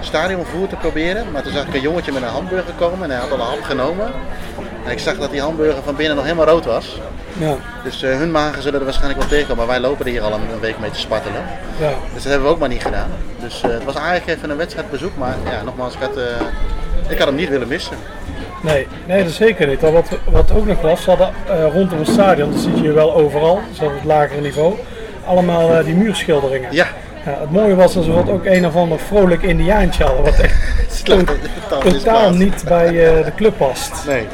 [0.00, 1.30] stadionvoer te proberen.
[1.30, 3.46] Maar toen zag ik een jongetje met een hamburger komen en hij had al een
[3.46, 4.12] hap genomen.
[4.84, 6.98] En ik zag dat die hamburger van binnen nog helemaal rood was.
[7.38, 10.32] Ja, Dus hun magen zullen er waarschijnlijk wel tegenkomen, maar wij lopen er hier al
[10.32, 11.42] een, week mee te spartelen.
[11.78, 11.92] ja.
[12.14, 13.10] Dus dat hebben we ook maar niet gedaan.
[13.40, 16.16] Dus het was eigenlijk even een wedstrijdbezoek, maar ja, nogmaals, ik had,
[17.10, 17.96] ik had hem niet willen missen.
[18.62, 19.80] Nee, nee, dat zeker niet.
[19.80, 23.14] Wat, wat ook nog was, ze hadden eh, rondom het stadion, dat zie je wel
[23.14, 24.74] overal, zelfs op het lagere niveau,
[25.26, 26.68] allemaal eh, die muurschilderingen.
[26.72, 26.86] Ja,
[27.24, 30.38] Ja, het mooie was dat ze wat ook een of ander vrolijk indiaantje hadden, wat
[30.38, 31.04] echt
[31.80, 33.92] totaal niet bij eh, de club past.
[34.06, 34.26] Nee.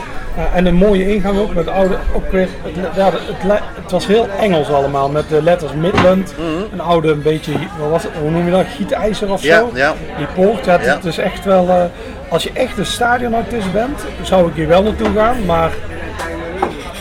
[0.55, 2.49] En een mooie ingang ook met oude, ook weer,
[2.97, 6.35] ja, het, het was heel Engels allemaal met de letters Midland,
[6.73, 9.49] een oude een beetje, wat was het, hoe noem je dat, gietijzer of Mhm.
[9.51, 9.71] Ja, zo.
[9.75, 9.95] ja.
[10.17, 11.91] Die poort, ja, het, is echt wel,
[12.29, 15.71] als je echt een stadionartist bent, zou ik hier wel naartoe gaan, maar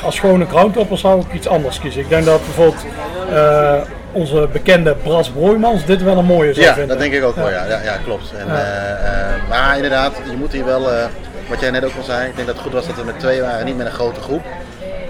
[0.03, 2.01] als gewone groundhopper zou ik iets anders kiezen.
[2.01, 2.85] Ik denk dat bijvoorbeeld
[3.33, 6.87] eh, onze bekende Bras Broijmans dit wel een mooie zou Ja, vinden.
[6.89, 7.49] dat denk ik ook wel.
[7.49, 8.33] Ja, ja, ja klopt.
[8.37, 10.87] En, eh, eh, maar inderdaad, je moet hier wel,
[11.49, 13.19] wat jij net ook al zei, ik denk dat het goed was dat we met
[13.19, 14.41] twee waren, niet met een grote groep.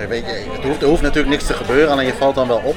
[0.10, 2.62] Weet je, het hoeft, er hoeft natuurlijk niks te gebeuren, alleen je valt dan wel
[2.64, 2.76] op.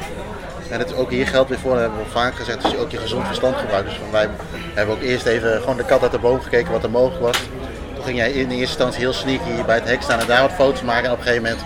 [0.70, 2.90] En het, ook hier geldt weer voor, dat hebben we vaak gezegd, dat je ook
[2.90, 3.88] je gezond verstand gebruikt.
[3.88, 4.28] Dus wij
[4.74, 7.38] hebben ook eerst even gewoon de kat uit de boom gekeken wat er mogelijk was.
[7.94, 10.52] Toen ging jij in eerste instantie heel sneaky bij het hek staan en daar wat
[10.52, 11.04] foto's maken.
[11.04, 11.62] En op een gegeven moment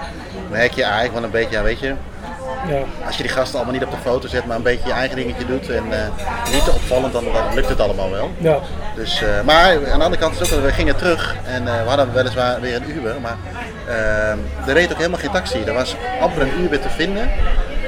[0.50, 1.94] merk je eigenlijk wel een beetje, ja weet je,
[2.68, 2.82] Ja.
[3.06, 5.16] als je die gasten allemaal niet op de foto zet, maar een beetje je eigen
[5.16, 8.30] dingetje doet en eh, niet te opvallend, dan, dan lukt het allemaal wel.
[8.38, 8.58] Ja.
[8.96, 11.82] Dus, eh, maar aan de andere kant is ook, wel, we gingen terug en eh,
[11.82, 13.36] we hadden weliswaar weer een Uber, maar
[13.86, 14.30] eh,
[14.66, 15.62] er reed ook helemaal geen taxi.
[15.64, 17.30] Er was amper een Uber te vinden.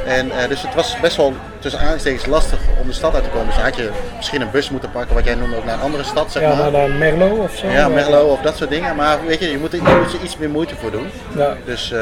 [0.07, 3.31] En, eh, dus het was best wel tussen aanstekens lastig om de stad uit te
[3.31, 3.47] komen.
[3.47, 5.81] Dus dan had je misschien een bus moeten pakken, wat jij noemde ook naar een
[5.81, 6.71] andere stad, zeg Ja, maar.
[6.71, 7.69] naar Merlo of zo.
[7.69, 8.97] Ja, Merlo of dat soort dingen.
[8.97, 11.07] Maar weet je, je moet, je moet er iets meer moeite voor doen.
[11.37, 11.55] Ja.
[11.65, 11.99] Dus eh,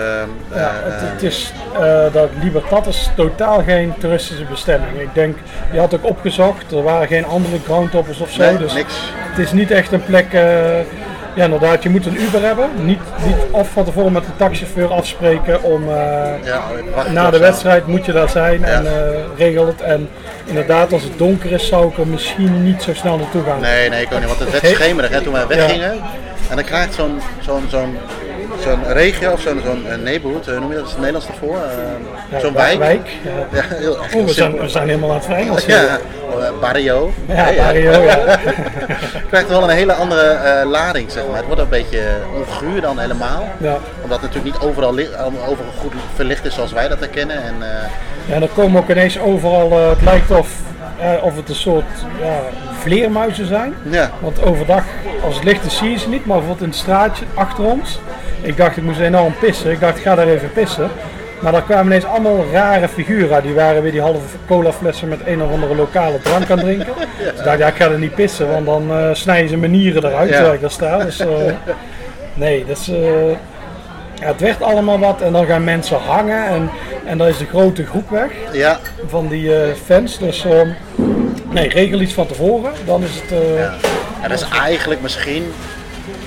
[0.54, 5.00] Ja, eh, het, het is eh, dat Libertad is totaal geen toeristische bestemming.
[5.00, 5.36] Ik denk,
[5.72, 8.42] je had ook opgezocht, er waren geen andere groundtoppers of zo.
[8.42, 8.94] Nee, dus niks.
[9.16, 10.26] Het is niet echt een plek.
[11.34, 12.68] Ja, inderdaad, je moet een Uber hebben.
[12.84, 15.82] Niet, niet of van tevoren met de taxichauffeur afspreken om.
[15.88, 16.62] eh, ja,
[16.94, 19.80] wacht na de wedstrijd moet je daar zijn en eh, regel het.
[19.80, 20.08] En
[20.44, 23.60] inderdaad, als het donker is, zou ik er misschien niet zo snel naartoe gaan.
[23.60, 24.28] Nee, nee, ik ook niet.
[24.28, 25.92] Want het werd He- schemerig hè, toen wij weggingen.
[26.50, 27.96] En dan krijgt zo'n zo'n zo'n
[28.62, 30.85] zo'n regio of zo'n zo'n eh, neighborhood, eh, noem je dat?
[30.85, 31.57] Is het Nederlands ervoor?
[31.57, 33.09] Eh, zo'n wa- wijk.
[33.53, 33.62] ja.
[33.75, 33.92] Heel.
[33.92, 35.64] Oh, we, zijn, we zijn helemaal aan het Engels.
[35.66, 35.98] Ja,
[36.61, 37.12] barrio.
[37.29, 38.38] ja, Mario, ja.
[39.29, 41.37] krijgt wel een hele andere lading, zeg maar.
[41.37, 42.01] Het wordt een beetje
[42.37, 43.48] onguur dan helemaal.
[43.59, 43.77] Ja.
[44.03, 44.90] Omdat het natuurlijk niet overal,
[45.48, 47.37] overal goed verlicht is zoals wij dat herkennen.
[47.42, 47.68] En, eh,
[48.35, 50.48] Ja, dan komen ook ineens overal, het lijkt of,
[50.98, 51.85] eh, of het een soort
[52.20, 52.38] ja,
[52.78, 53.74] vleermuizen zijn.
[53.90, 54.85] ja, Want overdag,
[55.24, 56.26] als het licht is, zie je ze niet.
[56.26, 58.00] Maar bijvoorbeeld in het straatje achter ons.
[58.40, 59.70] Ik dacht, ik moest enorm pissen.
[59.70, 60.90] Ik dacht, ik ga daar even pissen.
[61.40, 63.42] Maar daar kwamen ineens allemaal rare figuren.
[63.42, 66.92] Die waren weer die halve cola flessen met een of andere lokale drank aan drinken.
[67.18, 69.70] Dus ik dacht, ja, ik ga er niet pissen, want dan eh, snijden ze mijn
[69.70, 70.98] nieren eruit terwijl ik daar sta.
[70.98, 71.28] Dus, eh,
[72.35, 72.96] nee, dus, eh,
[74.22, 76.70] ja, het werd allemaal wat en dan gaan mensen hangen en,
[77.04, 80.18] en dan is de grote groep weg Ja, van die eh, fans.
[80.18, 80.68] Dus ehm,
[81.50, 83.32] nee, regel iets van tevoren, dan is het...
[83.32, 83.74] eh, ja.
[84.22, 85.52] En dat is eigenlijk misschien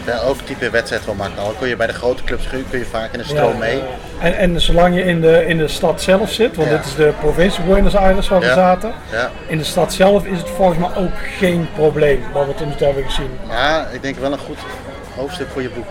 [0.06, 1.48] ja, ook type wedstrijd wel makkelijk.
[1.48, 3.76] Al kun je bij de grote clubs kun je- vaak in de stroom Ja, mee.
[3.78, 3.84] ja.
[4.20, 6.76] En, en zolang je in de, in de stad zelf zit, want Ja.
[6.78, 8.54] dit is de provincie Buenos Aires waar we Ja.
[8.54, 8.92] zaten.
[9.12, 9.32] Ja.
[9.48, 12.76] In de stad zelf is het volgens mij ook geen probleem, wat we tot nu
[12.76, 13.30] toe hebben gezien.
[13.48, 14.58] Maar ik denk wel een goed
[15.16, 15.88] hoofdstuk voor je boek.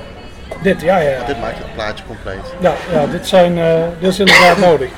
[0.63, 1.25] Dit, ja, ja.
[1.27, 2.55] Dit maakt het plaatje compleet.
[2.61, 4.89] Ja, ja dit, zijn, eh, dit is inderdaad nodig.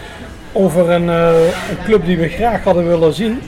[0.53, 1.40] Over een, eh,
[1.71, 3.42] een club die we graag hadden willen zien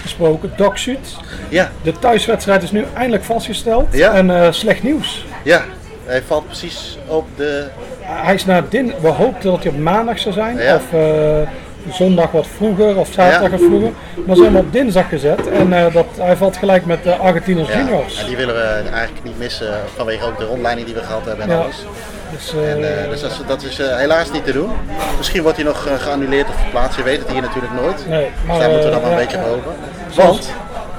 [0.00, 1.16] gesproken, Doc Sud.
[1.48, 3.86] Ja, De thuiswedstrijd is nu eindelijk vastgesteld.
[3.90, 4.12] Ja.
[4.12, 5.26] En eh, slecht nieuws.
[5.42, 5.62] ja.
[6.04, 7.66] Hij valt precies op de.
[8.00, 8.92] Hij is naar din.
[9.00, 10.56] We hoopten dat hij op maandag zou zijn.
[10.58, 10.74] Ja.
[10.74, 10.82] Of
[11.90, 12.96] zondag wat vroeger.
[12.96, 13.90] Of zaterdag wat vroeger.
[14.26, 15.48] Maar ze hebben op dinsdag gezet.
[15.50, 18.20] En eh, dat, hij valt gelijk met de Argentinos Ja, Juniors.
[18.20, 18.60] en die willen we
[18.92, 21.76] eigenlijk niet missen vanwege ook de rondleiding die we gehad hebben en alles.
[22.36, 24.70] Dus, eh, En, eh, dus dat is, dat is eh, helaas niet te doen.
[25.16, 26.96] Misschien wordt hij nog eh, geannuleerd of verplaatst.
[26.96, 28.08] Je weet het hier natuurlijk nooit.
[28.08, 29.72] nee, Dus maar, daar moeten we eh, dan wel een beetje hopen.
[30.14, 30.50] Want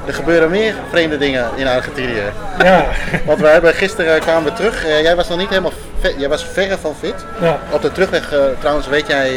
[0.05, 2.21] er gebeuren meer vreemde dingen in Argentinië.
[2.63, 2.85] Ja,
[3.25, 4.85] Want we hebben gisteren kwamen we terug.
[4.85, 5.71] Eh, jij was nog niet helemaal.
[6.17, 7.25] Jij was verre van fit.
[7.41, 9.31] ja, Op de terugweg, eh, trouwens, weet jij,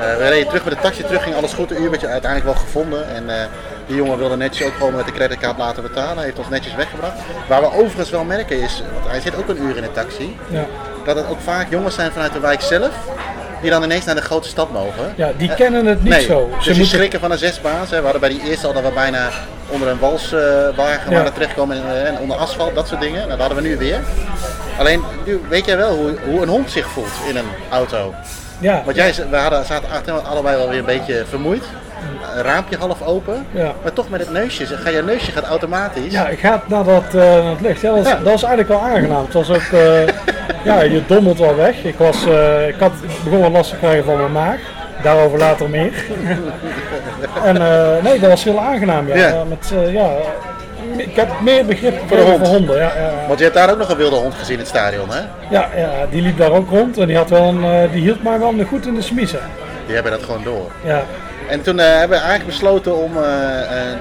[0.00, 1.70] eh, eh, we reden terug met de taxi terug, ging alles goed.
[1.70, 3.08] Een uur werd je uiteindelijk wel gevonden.
[3.14, 3.46] En eh,
[3.86, 6.16] die jongen wilde netjes ook gewoon met de creditcard laten betalen.
[6.16, 7.18] Hij heeft ons netjes weggebracht.
[7.48, 10.36] Waar we overigens wel merken is, want hij zit ook een uur in de taxi,
[10.48, 10.64] ja.
[11.04, 12.90] dat het ook vaak jongens zijn vanuit de wijk zelf.
[13.60, 15.12] Die dan ineens naar de grote stad mogen.
[15.16, 16.48] ja, die kennen het niet nee, zo.
[16.54, 17.90] dus Ze die moeten, schrikken van een zesbaas.
[17.90, 17.96] Hè.
[17.96, 19.28] We hadden bij die eerste al dat we bijna
[19.68, 21.16] onder een walswagen Ja.
[21.16, 23.16] waren terechtkomen en, eh, en onder asfalt, dat soort dingen.
[23.16, 24.00] Nou, dat hadden we nu weer.
[24.78, 28.14] Alleen, nu weet jij wel hoe, hoe een hond zich voelt in een auto.
[28.60, 31.62] Ja, Want jij, we hadden, zaten allebei wel weer een beetje vermoeid.
[32.36, 33.46] Een raampje half open.
[33.50, 33.72] Ja.
[33.82, 34.66] Maar toch met het neusje.
[34.66, 36.12] Ga je neusje gaat automatisch.
[36.12, 37.80] ja, ik ga naar dat, eh, naar het licht.
[37.80, 38.16] Ja, dat, is, Ja.
[38.16, 39.24] dat is eigenlijk wel aangenaam.
[39.24, 40.06] Het was ook, eh,
[40.64, 41.84] ja, je dommelt wel weg.
[41.84, 44.58] Ik, was, eh, ik had, ik begon wat last te krijgen van mijn maag.
[45.02, 45.92] Daarover later meer.
[47.44, 47.58] en
[48.02, 49.08] nee, dat was heel aangenaam.
[49.08, 49.44] Ja.
[49.48, 50.08] Met, ja,
[51.02, 52.46] ik heb meer begrip Voor de hond.
[52.46, 52.76] honden.
[52.76, 55.10] Ja, ja, Want je hebt daar ook nog een wilde hond gezien in het stadion,
[55.10, 55.20] hè?
[55.50, 58.22] ja, ja, die liep daar ook rond en die, had wel een, eh, die hield
[58.22, 59.40] mij wel goed in de smiezen.
[59.86, 60.70] Die hebben dat gewoon door.
[60.84, 61.02] Ja,
[61.48, 63.24] En toen eh, hebben we eigenlijk besloten om eh,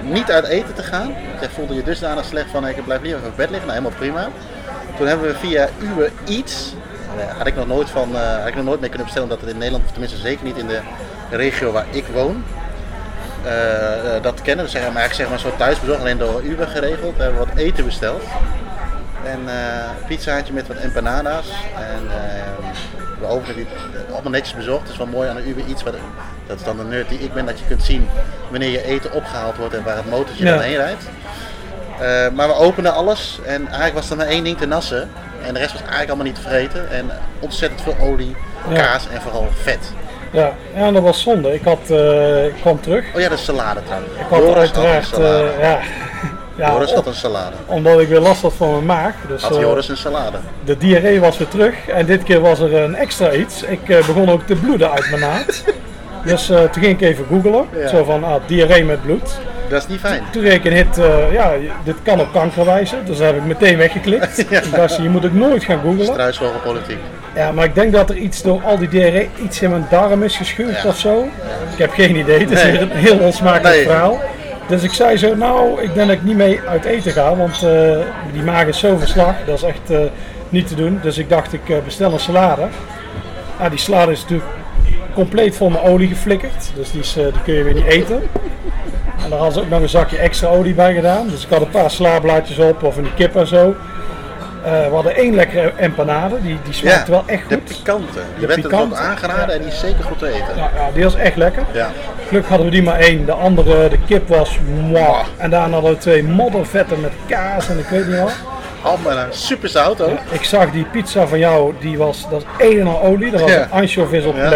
[0.02, 1.14] niet uit eten te gaan.
[1.40, 3.68] Jij voelde je dusdanig slecht van ik blijf liever op bed liggen.
[3.68, 4.28] Nou, helemaal prima.
[4.98, 6.74] Toen hebben we via Uber Eats,
[7.38, 9.58] had ik nog nooit van, had ik nog nooit mee kunnen bestellen omdat het in
[9.58, 10.80] Nederland, of tenminste zeker niet in de
[11.30, 12.44] regio waar ik woon,
[13.44, 14.66] eh, eh, dat kennen.
[14.66, 17.16] Dus zeg maar eigenlijk zeg maar een soort thuisbezorgd, alleen door Uber geregeld.
[17.18, 18.24] We hebben wat eten besteld.
[19.26, 19.56] En eh
[20.00, 21.48] een pizzaatje met wat empanadas.
[21.76, 22.44] En eh,
[23.20, 23.66] we openen die
[24.08, 24.82] eh, allemaal netjes bezorgd.
[24.82, 25.84] Het is wel mooi aan een Uber iets.
[25.84, 25.94] Wat,
[26.48, 28.10] dat is dan de nerd die ik ben, dat je kunt zien
[28.50, 30.52] wanneer je eten opgehaald wordt en waar het motortje Ja.
[30.52, 31.04] dan heen rijdt.
[32.00, 35.10] Eh, maar we openden alles en eigenlijk was er maar één ding te nassen.
[35.46, 36.92] En de rest was eigenlijk allemaal niet te vreten.
[36.92, 38.36] En ontzettend veel olie,
[38.70, 38.76] Ja.
[38.76, 39.92] kaas en vooral vet.
[40.32, 41.54] Ja, ja, dat was zonde.
[41.54, 43.06] Ik, had, eh, ik kwam terug.
[43.16, 44.12] Oh ja, de salade trouwens.
[44.14, 45.44] Ik had had uiteraard, salade.
[45.58, 45.80] eh, ja,
[46.66, 47.56] ja, Joris had een salade.
[47.66, 49.14] omdat ik weer last had van mijn maag.
[49.28, 50.38] Dus, Had eh, Joris een salade.
[50.64, 53.64] De diarree was weer terug en dit keer was er een extra iets.
[53.64, 55.64] Ik eh, begon ook te bloeden uit mijn naad.
[56.24, 57.88] Dus eh, toen ging ik even googlen, Ja.
[57.88, 59.38] zo van ah, diarree met bloed.
[59.70, 60.22] Dat is niet fijn.
[60.32, 61.52] Toen reed ik een hit, eh, ja,
[61.84, 64.38] dit kan op kanker wijzen, dus dat heb ik meteen weggeklikt.
[64.52, 66.06] Ik dacht, je moet ook nooit gaan googlen.
[66.06, 66.98] Struisvogelpolitiek.
[67.36, 70.24] Ja, maar ik denk dat er iets door al die diarree iets in mijn darm
[70.24, 70.88] is gescheurd Ja.
[70.90, 71.28] of zo.
[71.72, 72.72] Ik heb geen idee, het is Nee.
[72.72, 73.84] weer een heel onsmakelijk Nee.
[73.86, 74.20] verhaal.
[74.68, 77.64] Dus ik zei zo, nou, ik denk dat ik niet mee uit eten ga, want
[77.64, 77.98] eh,
[78.34, 79.98] die maag is zo verslag, dat is echt eh,
[80.50, 81.00] niet te doen.
[81.04, 82.68] Dus ik dacht, ik bestel een salade.
[83.60, 84.50] Ah, die salade is natuurlijk
[85.14, 88.22] compleet vol met olie geflikkerd, dus die, is, die kun je weer niet eten.
[89.24, 91.28] En daar hadden ze ook nog een zakje extra olie bij gedaan.
[91.28, 93.76] Dus ik had een paar slaablaadjes op of een kip en zo.
[94.64, 97.64] Eh, we hadden één lekkere empanade, die, die smaakte wel echt de goed.
[97.64, 98.14] pikante.
[98.14, 99.54] Die De werd er pikante, ook aangeraden ja.
[99.54, 100.56] en die is zeker goed te eten.
[100.56, 101.64] Ja, ja, die was echt lekker.
[101.72, 101.90] Ja.
[102.28, 103.26] Gelukkig hadden we die maar één.
[103.26, 105.26] De andere, de kip was mwah.
[105.38, 108.34] En daarna hadden we twee moddervetten met kaas en ik weet niet wat.
[108.82, 110.18] Allemaal super zout ook.
[110.32, 113.32] Ik zag die pizza van jou, die was, dat is één en al olie.
[113.32, 114.50] Daar was een anchovis op Ja.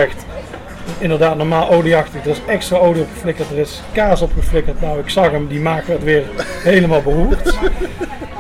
[0.98, 2.24] Inderdaad, normaal olieachtig.
[2.24, 4.82] Er is extra olie op geflikkerd, er is kaas op geflikkerd.
[4.82, 6.24] Nou, ik zag hem, die maakte het weer
[6.64, 7.58] helemaal beroerd.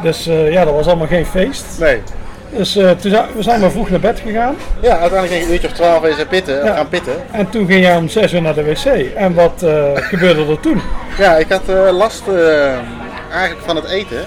[0.01, 1.65] Dus eh, ja, dat was allemaal geen feest.
[1.79, 2.01] Nee.
[2.49, 4.55] Dus eh, toen zijn, we zijn maar vroeg naar bed gegaan.
[4.79, 6.75] Ja, uiteindelijk ging je een uurtje of twaalf eens pitten, Ja.
[6.75, 7.13] gaan pitten.
[7.31, 8.85] En toen ging jij om zes uur naar de wc.
[9.15, 10.81] En wat eh, gebeurde er toen?
[11.17, 12.65] Ja, ik had eh, last eh,
[13.31, 14.25] eigenlijk van het eten.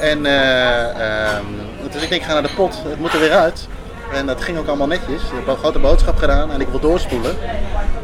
[0.00, 1.44] En eh, ehm,
[1.92, 3.68] dus ik denk, ik ga naar de pot, het moet er weer uit.
[4.12, 5.22] En dat ging ook allemaal netjes.
[5.22, 7.36] Ik heb een grote boodschap gedaan en ik wil doorspoelen.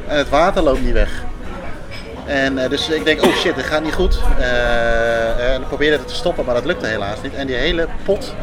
[0.07, 1.11] En het water loopt niet weg.
[2.25, 4.19] En eh, dus ik denk, oh shit, dit gaat niet goed.
[4.39, 7.35] Eh, en ik probeerde het te stoppen, maar dat lukte helaas niet.
[7.35, 8.35] En die hele pot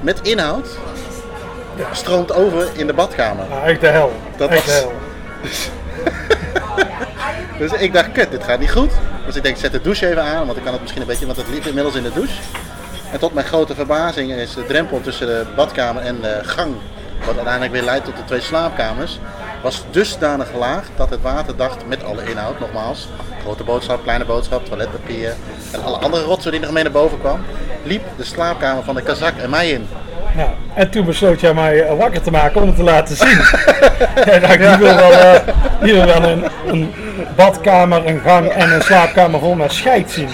[0.00, 0.68] met inhoud
[1.92, 3.44] stroomt over in de badkamer.
[3.50, 4.12] Ja, echt de hel.
[4.36, 4.92] Dat echt was- de hel.
[7.58, 8.90] Dus ik dacht, kut, dit gaat niet goed.
[9.26, 11.26] Dus ik denk, zet de douche even aan, want ik kan het misschien een beetje,
[11.26, 12.34] want het liep inmiddels in de douche.
[13.12, 16.74] En tot mijn grote verbazing is de drempel tussen de badkamer en de gang,
[17.24, 19.18] wat uiteindelijk weer leidt tot de twee slaapkamers,
[19.62, 23.08] was dusdanig laag dat het water dacht, met alle inhoud nogmaals,
[23.42, 25.34] grote boodschap, kleine boodschap, toiletpapier
[25.72, 27.40] en alle andere rotzooi die nog mee naar boven kwam,
[27.82, 29.88] liep de slaapkamer van de kazak en mij in.
[30.36, 30.54] Ja.
[30.74, 33.40] En toen besloot jij mij eh, wakker te maken om het te laten zien.
[34.24, 35.40] Jij dacht, die wil wel, eh,
[35.82, 36.94] die wil wel een, een
[37.36, 40.28] badkamer, een gang en een slaapkamer vol met scheid zien.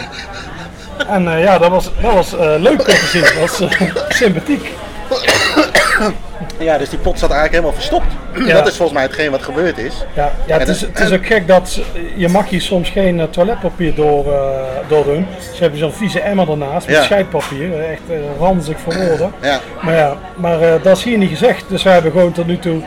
[1.09, 3.22] En eh, ja, dat was, dat was leuk om te zien.
[3.22, 3.62] Dat was
[4.18, 4.72] sympathiek.
[6.59, 8.47] Ja, dus die pot zat eigenlijk helemaal verstopt.
[8.47, 8.55] Ja.
[8.55, 10.05] Dat is volgens mij hetgeen wat gebeurd is.
[10.14, 11.81] Ja, ja het, is, het is ook gek dat
[12.16, 14.51] je mag hier soms geen eh, toiletpapier door, eh,
[14.88, 15.27] door doen.
[15.55, 17.03] Ze hebben zo'n vieze emmer ernaast met Ja.
[17.03, 17.73] scheidpapier.
[17.79, 19.33] eh, Echt eh, ranzig voor woorden.
[19.42, 19.61] Ja.
[19.83, 21.64] Maar ja, maar dat is hier niet gezegd.
[21.68, 22.81] Dus wij hebben gewoon tot nu toe,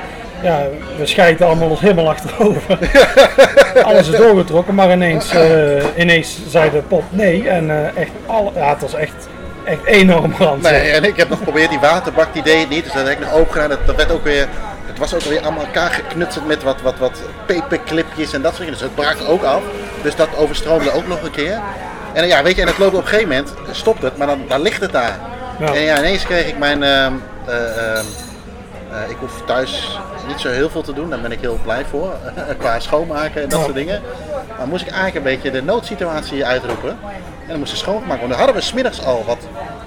[0.43, 0.61] ja,
[0.97, 2.77] we scheiden allemaal ons helemaal achterover.
[3.83, 5.33] Alles is doorgetrokken, maar ineens,
[5.97, 7.49] ineens zei de pot nee.
[7.49, 9.27] En echt, al, ja, het was echt,
[9.63, 10.71] echt enorm ranzig.
[10.71, 13.19] Nee, en ik heb nog geprobeerd, die waterbak die deed het niet, dus dat heb
[13.19, 13.69] ik nog open gedaan.
[13.69, 14.47] Dat, dat werd ook weer,
[14.85, 18.65] het was ook weer allemaal elkaar geknutseld met wat, wat, wat paperclipjes en dat soort
[18.65, 18.79] dingen.
[18.79, 19.61] Dus het brak ook af.
[20.03, 21.59] Dus dat overstroomde ook nog een keer.
[22.13, 24.41] En ja, weet je, en het loopt op een gegeven moment, stopt het, maar dan,
[24.47, 25.19] dan ligt het daar.
[25.59, 25.73] Ja.
[25.73, 27.07] En ja, ineens kreeg ik mijn, eh,
[28.91, 31.85] eh, ik hoef thuis niet zo heel veel te doen, daar ben ik heel blij
[31.89, 32.13] voor,
[32.59, 34.01] qua schoonmaken en dat soort dingen.
[34.57, 36.89] Maar moest ik eigenlijk een beetje de noodsituatie uitroepen.
[37.41, 39.37] En dan moesten schoonmaken, want dan hadden we smiddags al wat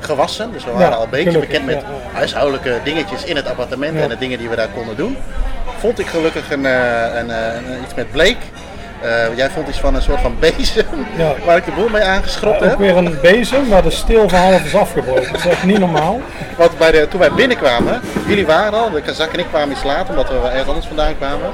[0.00, 0.52] gewassen.
[0.52, 3.46] Dus we waren Ja, al een beetje gelukkig, bekend met ja, huishoudelijke dingetjes in het
[3.48, 4.02] appartement Ja.
[4.02, 5.16] en de dingen die we daar konden doen.
[5.78, 8.36] Vond ik gelukkig een, eh, een, eh, een- iets met bleek.
[9.04, 10.86] Eh, jij vond iets van een soort van bezem,
[11.16, 11.32] Ja.
[11.44, 12.78] waar ik de boel mee aangeschropt ook heb.
[12.78, 15.32] weer een bezem, maar de steel van half is afgebroken.
[15.32, 16.20] Dat is echt niet normaal.
[16.56, 19.82] Want bij de, toen wij binnenkwamen, jullie waren al, de Kazak en ik kwamen iets
[19.84, 21.50] later omdat we ergens anders vandaan kwamen.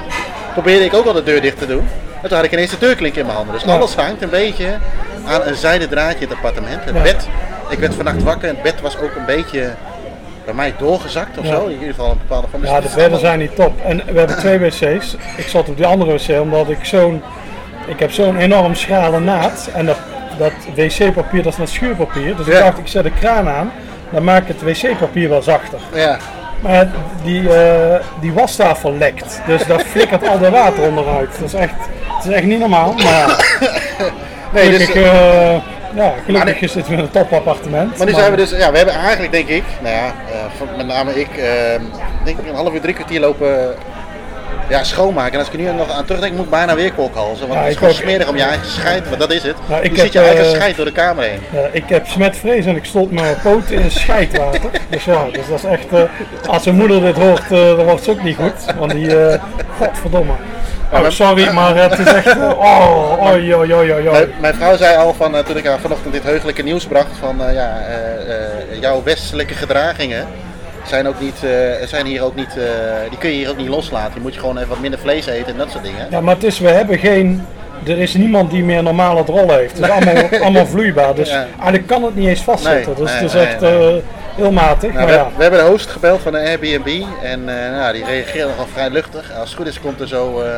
[0.52, 1.88] Probeerde ik ook al de deur dicht te doen.
[2.22, 3.54] En toen had ik ineens de deurklink in mijn handen.
[3.54, 3.74] Dus Ja.
[3.76, 4.66] alles hangt een beetje
[5.26, 6.84] aan een zijden draadje in het appartement.
[6.84, 7.02] Het Ja.
[7.02, 7.28] bed,
[7.68, 9.70] ik werd vannacht wakker en het bed was ook een beetje
[10.54, 11.50] bij mij doorgezakt of Ja.
[11.54, 11.64] zo.
[11.64, 12.62] In ieder geval een bepaalde vorm.
[12.62, 13.72] Dus Ja, de allemaal- zijn niet top.
[13.84, 15.16] En we hebben twee wc's.
[15.36, 17.22] Ik zat op die andere wc omdat ik zo'n...
[17.86, 19.68] Ik heb zo'n enorm schrale naad.
[19.74, 19.96] En dat,
[20.38, 22.36] dat wc-papier dat is net schuurpapier.
[22.36, 23.72] Dus ik dacht, ik zet de kraan aan.
[24.10, 25.78] Dan maak ik het wc-papier wel zachter.
[25.94, 26.16] Ja,
[26.60, 26.88] Maar
[27.24, 29.40] die, eh, die wastafel lekt.
[29.46, 31.30] Dus daar flikkert al dat water onderuit.
[31.38, 31.74] Dat is echt,
[32.16, 32.92] het is echt niet normaal.
[32.92, 33.56] Maar
[34.54, 35.56] nee, dus, gelukkig, eh,
[35.94, 37.96] ja, gelukkig Maar is het weer een topappartement.
[37.96, 40.86] maar nu zijn we dus, ja, we hebben eigenlijk denk ik, nou ja, eh, met
[40.86, 41.80] name ik, eh,
[42.24, 43.74] denk ik een half uur, drie kwartier lopen
[44.70, 45.32] ja, schoonmaken.
[45.32, 47.48] En als ik er nu nog aan terugdenk, moet ik bijna weer kokhalzen.
[47.48, 48.00] Want Ja, het is gewoon ook.
[48.00, 49.56] smerig om je eigen scheid, want dat is het.
[49.68, 51.40] Nou, je je eigen eh, scheid door de kamer heen.
[51.52, 54.60] Ja, ik heb smetvrees en ik stond mijn poten in scheidwater.
[54.90, 55.92] Dus ja, dus dat is echt.
[55.92, 56.02] eh,
[56.48, 58.74] als mijn moeder dit hoort, dan wordt ze ook niet goed.
[58.78, 59.16] Want die.
[59.78, 60.32] godverdomme.
[60.92, 62.36] Oh, maar- sorry, maar het is echt.
[62.54, 64.02] oh, oi, oi, oi.
[64.10, 67.16] Mijn, mijn vrouw zei al van, eh, toen ik haar vanochtend dit heugelijke nieuws bracht
[67.20, 70.26] van eh, ja, eh, jouw westelijke gedragingen
[70.84, 71.38] zijn, ook niet,
[71.84, 72.56] zijn hier ook niet,
[73.08, 74.14] die kun je hier ook niet loslaten.
[74.14, 76.06] Je moet je gewoon even wat minder vlees eten en dat soort dingen.
[76.10, 77.46] Ja, maar het is, we hebben geen.
[77.86, 79.76] Er is niemand die meer normale drol heeft.
[79.76, 81.14] Het is allemaal, allemaal vloeibaar.
[81.14, 81.46] Dus Ja.
[81.54, 82.92] eigenlijk kan het niet eens vastzitten.
[82.92, 83.62] Nee, dus het is nee, echt
[84.36, 84.92] heel matig.
[84.92, 85.28] Nou, we, ja.
[85.36, 88.90] we hebben de host gebeld van de Airbnb en eh, nou, die reageerde nogal vrij
[88.90, 89.32] luchtig.
[89.38, 90.50] Als het goed is komt er zo eh,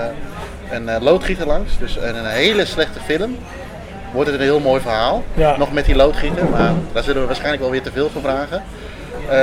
[0.70, 3.36] een eh, loodgieter langs, dus een, een hele slechte film.
[4.12, 5.56] Wordt het een heel mooi verhaal, Ja.
[5.58, 8.62] nog met die loodgieter, maar daar zullen we waarschijnlijk wel weer te veel voor vragen.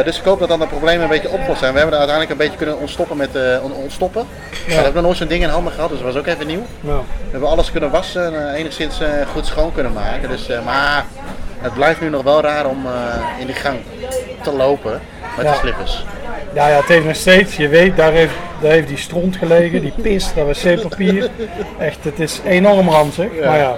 [0.05, 1.71] Dus ik hoop dat dan de problemen een beetje opgelost zijn.
[1.73, 3.29] We hebben er uiteindelijk een beetje kunnen ontstoppen met
[3.63, 4.25] on- ontstoppen.
[4.67, 6.65] We hebben nog nooit zo'n ding in handen gehad, dus dat was ook even nieuw.
[6.81, 6.91] We
[7.31, 8.99] hebben alles kunnen wassen en enigszins
[9.33, 10.29] goed schoon kunnen maken.
[10.29, 11.05] Dus, maar
[11.61, 12.85] het blijft nu nog wel raar om
[13.39, 13.77] in die gang
[14.41, 15.01] te lopen
[15.37, 15.51] met Ja.
[15.51, 16.05] de slippers.
[16.53, 19.81] Ja, ja, het heeft nog steeds, je weet, daar heeft, daar heeft die stront gelegen,
[19.81, 21.29] die pis, dat wc-papier.
[21.79, 23.27] Echt, het is enorm ranzig.
[23.45, 23.77] Maar ja,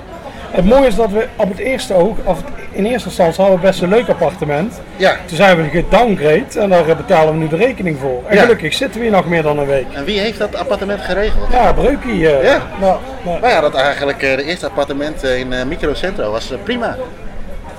[0.51, 2.39] het mooie is dat we op het eerste oog, of
[2.71, 4.81] in eerste instantie hadden we best een leuk appartement.
[4.95, 8.21] Ja, Toen zijn we gedowngrade en daar betalen we nu de rekening voor.
[8.27, 8.41] En Ja.
[8.41, 9.85] gelukkig zitten we hier nog meer dan een week.
[9.93, 11.51] en wie heeft dat appartement geregeld?
[11.51, 12.29] Ja, breukie.
[12.29, 12.61] eh Ja.
[12.79, 16.51] Nou, nou, Nou ja, dat eigenlijk eh, de eerste appartement eh, in eh, Microcentro was
[16.51, 16.97] eh, prima.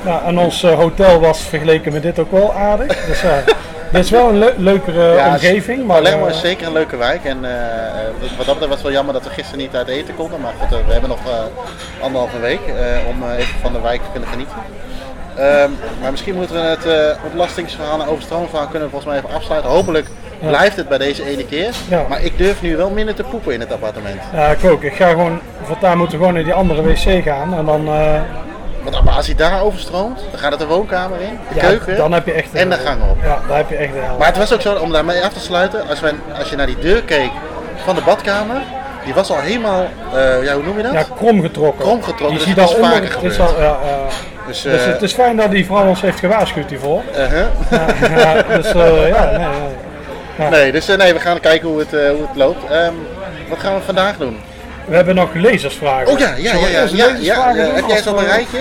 [0.04, 3.04] Nou, en ons eh, hotel was vergeleken met dit ook wel aardig.
[3.06, 3.42] Dus ja,
[3.92, 5.86] dit is wel een leu- leukere Ja, omgeving.
[5.86, 7.56] Maar, Palermo eh, is zeker een leuke wijk en eh, eh,
[8.36, 10.40] wat dat betreft was het wel jammer dat we gisteren niet uit eten konden.
[10.40, 12.74] Maar goed, eh, we hebben nog eh, anderhalve week eh,
[13.08, 14.56] om eh, even van de wijk te kunnen genieten.
[15.36, 19.36] Ehm, maar misschien moeten we het uh, ontlastingsverhaal en overstroomverhaal kunnen we volgens mij even
[19.36, 19.70] afsluiten.
[19.70, 20.06] Hopelijk
[20.38, 21.70] blijft het bij deze ene keer.
[21.88, 22.02] Ja.
[22.08, 24.20] Maar ik durf nu wel minder te poepen in het appartement.
[24.34, 24.82] Ja, ik ook.
[24.82, 28.20] Ik ga gewoon, voortaan moeten we gewoon naar die andere wc gaan en dan, eh,
[28.82, 32.12] Want als hij daar overstroomt, dan gaat het de woonkamer in, de ja, keuken dan
[32.12, 33.16] heb je echt en de gang op.
[33.22, 34.00] Ja, daar heb je echt de.
[34.18, 36.66] Maar het was ook zo, om daarmee af te sluiten, als, wij, als je naar
[36.66, 37.30] die deur keek
[37.84, 38.56] van de badkamer,
[39.04, 40.92] die was al helemaal, eh, ja, hoe noem je dat?
[40.92, 41.84] Ja, krom getrokken.
[41.84, 43.56] Krom getrokken, Je dus ziet het is daaronder, vaker het is gebeurd.
[43.56, 43.76] al, ja.
[44.46, 47.02] Dus, Dus eh, het is fijn dat die vrouw ons heeft gewaarschuwd hiervoor.
[47.16, 47.44] uh-huh.
[47.70, 47.86] Ja,
[48.18, 50.48] ja, dus eh, ja, nee, nee.
[50.50, 52.70] Nee, dus eh, nee, we gaan kijken hoe het, eh, hoe het loopt.
[52.70, 52.92] Ehm,
[53.48, 54.36] wat gaan we vandaag doen?
[54.84, 56.12] We hebben nog lezersvragen.
[56.12, 57.16] Oh ja, ja, ja.
[57.20, 58.58] ja, heb jij ze op een rijtje?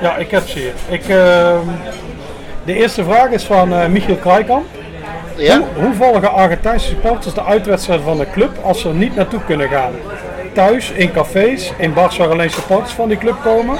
[0.00, 0.72] Ja, ik heb ze hier.
[0.88, 1.66] Ik, ehm,
[2.64, 4.66] de eerste vraag is van eh, Michiel Kraaikamp.
[5.36, 5.58] Ja?
[5.58, 9.40] Hoe, hoe volgen Argentijnse supporters de uitwedstrijden van de club als ze er niet naartoe
[9.46, 9.92] kunnen gaan?
[10.54, 13.78] Thuis, in cafés, in bars waar alleen supporters van die club komen?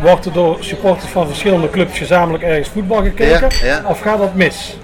[0.00, 3.48] Wordt er door supporters van verschillende clubs gezamenlijk ergens voetbal gekeken?
[3.86, 4.76] Of gaat dat mis?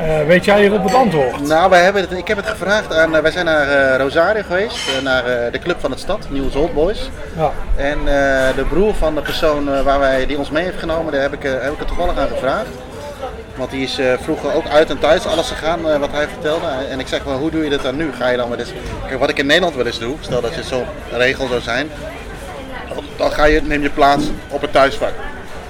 [0.00, 1.40] Eh, weet jij hierop het antwoord?
[1.48, 4.42] Nou, wij hebben het, ik heb het gevraagd aan, eh, wij zijn naar eh, Rosario
[4.42, 7.10] geweest, naar de club van het stad, Nieuws Old Boys.
[7.36, 7.52] Ja.
[7.76, 7.98] En
[8.56, 11.42] de broer van de persoon waar wij, die ons mee heeft genomen, daar heb ik,
[11.42, 12.68] heb ik het toevallig aan gevraagd.
[13.56, 16.66] Want die is vroeger ook uit en thuis alles gegaan wat hij vertelde.
[16.90, 18.10] En ik zeg wel, hoe doe je dat dan nu?
[18.18, 18.72] Ga je dan maar eens...
[19.06, 21.90] Kijk, wat ik in Nederland wel eens doe, stel dat je zo'n regel zou zijn.
[23.16, 25.12] Dan ga je, neem je plaats op het thuisvak.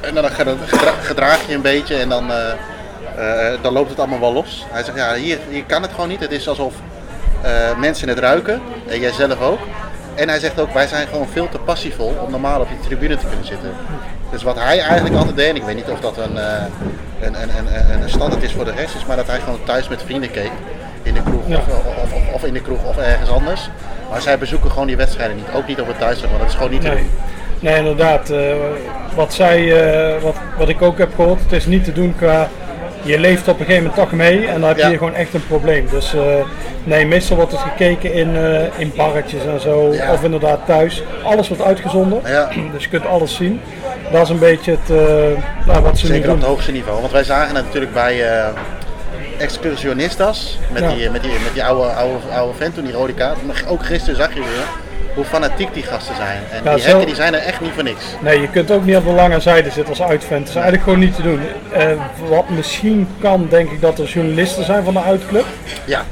[0.00, 2.30] En dan gedra- gedra- gedraag je een beetje en dan,
[3.62, 4.66] dan loopt het allemaal wel los.
[4.70, 6.20] Hij zegt, ja, hier, hier kan het gewoon niet.
[6.20, 6.74] Het is alsof
[7.42, 8.61] eh, mensen het ruiken.
[8.88, 9.59] En jij zelf ook.
[10.14, 13.16] En hij zegt ook, wij zijn gewoon veel te passievol om normaal op die tribune
[13.16, 13.72] te kunnen zitten.
[14.30, 16.44] Dus wat hij eigenlijk altijd deed, en ik weet niet of dat een, eh,
[17.20, 19.88] een, een, een, een, standaard is voor de rest, is maar dat hij gewoon thuis
[19.88, 20.50] met vrienden keek.
[21.02, 21.56] In de kroeg Ja.
[21.56, 23.70] of, of, of, of in de kroeg of ergens anders.
[24.11, 25.46] Maar zij bezoeken gewoon die wedstrijden niet.
[25.54, 26.96] Ook niet op het thuis, want dat is gewoon niet te Nee.
[26.96, 27.11] doen.
[27.61, 28.30] Nee, inderdaad.
[28.30, 28.38] eh,
[29.14, 29.83] wat, zij,
[30.14, 32.48] eh, wat, wat ik ook heb gehoord, het is niet te doen qua.
[33.02, 34.88] Je leeft op een gegeven moment toch mee en dan heb je Ja.
[34.88, 35.86] hier gewoon echt een probleem.
[35.90, 36.20] Dus eh,
[36.84, 40.12] nee, meestal wordt het gekeken in, eh, in barretjes en zo, Ja.
[40.12, 41.02] of inderdaad thuis.
[41.24, 42.48] Alles wordt uitgezonden, Ja.
[42.72, 43.60] dus je kunt alles zien.
[44.12, 46.38] Dat is een beetje het, eh, nou, wat ze nu Zeker op doen.
[46.38, 47.00] het hoogste niveau.
[47.00, 48.24] Want wij zagen het natuurlijk bij
[49.38, 50.58] Excursionistas.
[50.72, 53.46] Met, die, met, die, met die oude, oude, oude vent toen, die rode kaart.
[53.46, 54.66] Maar ook gisteren zag je weer
[55.14, 56.38] hoe fanatiek die gasten zijn.
[56.50, 58.04] En Ja, die zo- hekken die zijn er echt niet voor niks.
[58.20, 60.40] Nee, je kunt ook niet op de lange zijde zitten als uitvent.
[60.40, 61.40] Dat is eigenlijk gewoon niet te doen.
[61.72, 61.86] Eh,
[62.28, 65.44] wat misschien kan, denk ik dat er journalisten zijn van de uitclub.
[65.84, 66.02] Ja,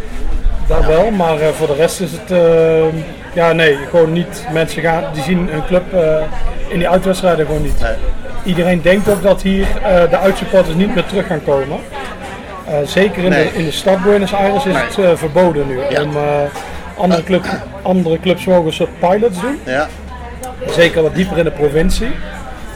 [0.67, 2.85] Dat wel, maar eh, voor de rest is het, eh,
[3.33, 4.47] ja nee, gewoon niet.
[4.53, 5.83] Mensen gaan, die zien hun club
[6.69, 7.81] in die uitwedstrijden gewoon niet.
[7.81, 7.95] nee.
[8.45, 9.67] Iedereen denkt ook dat hier
[10.11, 11.79] de uitsupporters niet meer terug gaan komen.
[12.85, 13.45] Zeker in, Nee.
[13.53, 14.83] de, in de stad Buenos Aires is Nee.
[15.07, 15.79] het verboden nu.
[15.91, 16.03] Ja.
[16.03, 16.17] Om,
[16.99, 17.45] andere, club,
[17.83, 19.59] andere clubs mogen een soort pilots doen.
[19.65, 19.87] ja.
[20.71, 22.11] Zeker wat dieper in de provincie.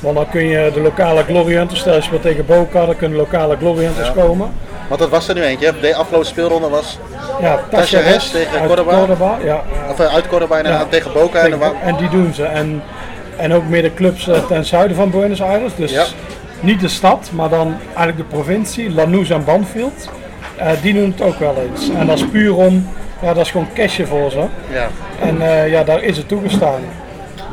[0.00, 3.18] Want dan kun je de lokale Glory Hunters, stel je speelt tegen Boca, dan kunnen
[3.18, 4.12] lokale Glory Hunters Ja.
[4.22, 4.48] komen.
[4.88, 5.72] Want dat was er nu eentje.
[5.80, 6.98] De afgelopen speelronde was,
[7.40, 9.38] Ja, tegen uit Córdoba.
[9.44, 10.85] ja, of eh, uit Córdoba en Ja.
[10.88, 11.38] tegen Boca.
[11.85, 12.44] En, die doen ze.
[12.44, 12.82] En,
[13.37, 15.72] en ook meer de clubs eh, ten zuiden van Buenos Aires.
[15.76, 16.04] Dus Ja.
[16.61, 20.08] niet de stad, maar dan eigenlijk de provincie, Lanús en Banfield.
[20.56, 21.90] Eh, die doen het ook wel eens.
[21.98, 22.88] En dat is puur om,
[23.22, 24.44] ja, dat is gewoon cashje voor ze.
[24.72, 24.88] ja.
[25.20, 26.80] En eh, ja, daar is het toegestaan.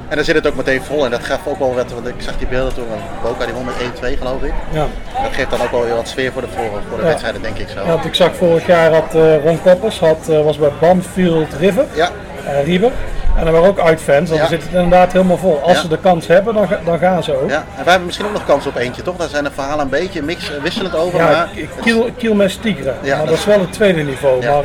[0.08, 1.06] En dan zit het ook meteen vol.
[1.06, 2.86] En dat gaf ook wel wat, want ik zag die beelden toen.
[3.24, 3.74] Boca die won met
[4.16, 4.54] 1-2 geloof ik.
[4.72, 4.86] Ja.
[5.24, 7.08] Dat geeft dan ook wel weer wat sfeer voor de, voor, voor de Ja.
[7.10, 7.80] wedstrijden denk ik zo.
[7.84, 11.54] Ja, want ik zag vorig jaar had eh, Ron Koppers, had, eh, was bij Banfield
[11.60, 12.10] River, Ja,
[12.46, 12.92] eh, River.
[13.38, 14.48] En daar waren ook uitfans, want Ja.
[14.48, 15.60] dan zit het inderdaad helemaal vol.
[15.64, 15.82] Als Ja.
[15.82, 17.50] ze de kans hebben, dan, dan gaan ze ook.
[17.50, 17.56] ja.
[17.56, 19.16] En wij hebben misschien ook nog kans op eentje, toch?
[19.16, 21.20] Daar zijn de verhalen een beetje mix, wisselend over.
[21.20, 21.50] Ja, maar
[21.82, 22.94] Kiel, Kielmes Tigre.
[23.02, 24.46] Ja, maar dat dat is wel het tweede niveau.
[24.46, 24.64] Maar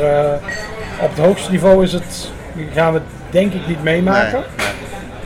[1.01, 2.31] op het hoogste niveau is het,
[2.75, 4.43] gaan we denk ik niet meemaken.
[4.57, 4.67] Nee,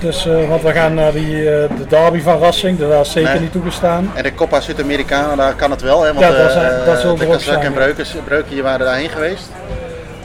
[0.00, 3.30] Dus, eh, want we gaan naar die, eh, de derby van Racing, daar is zeker
[3.30, 3.40] Nee.
[3.40, 4.10] niet toegestaan.
[4.14, 6.12] En de Copa Sudamericana, daar kan het wel, hè?
[6.12, 7.72] Want Ja, dat zijn- eh, dat de Kazak en.
[7.72, 8.14] Breukers,
[8.48, 9.48] die waren daarheen geweest.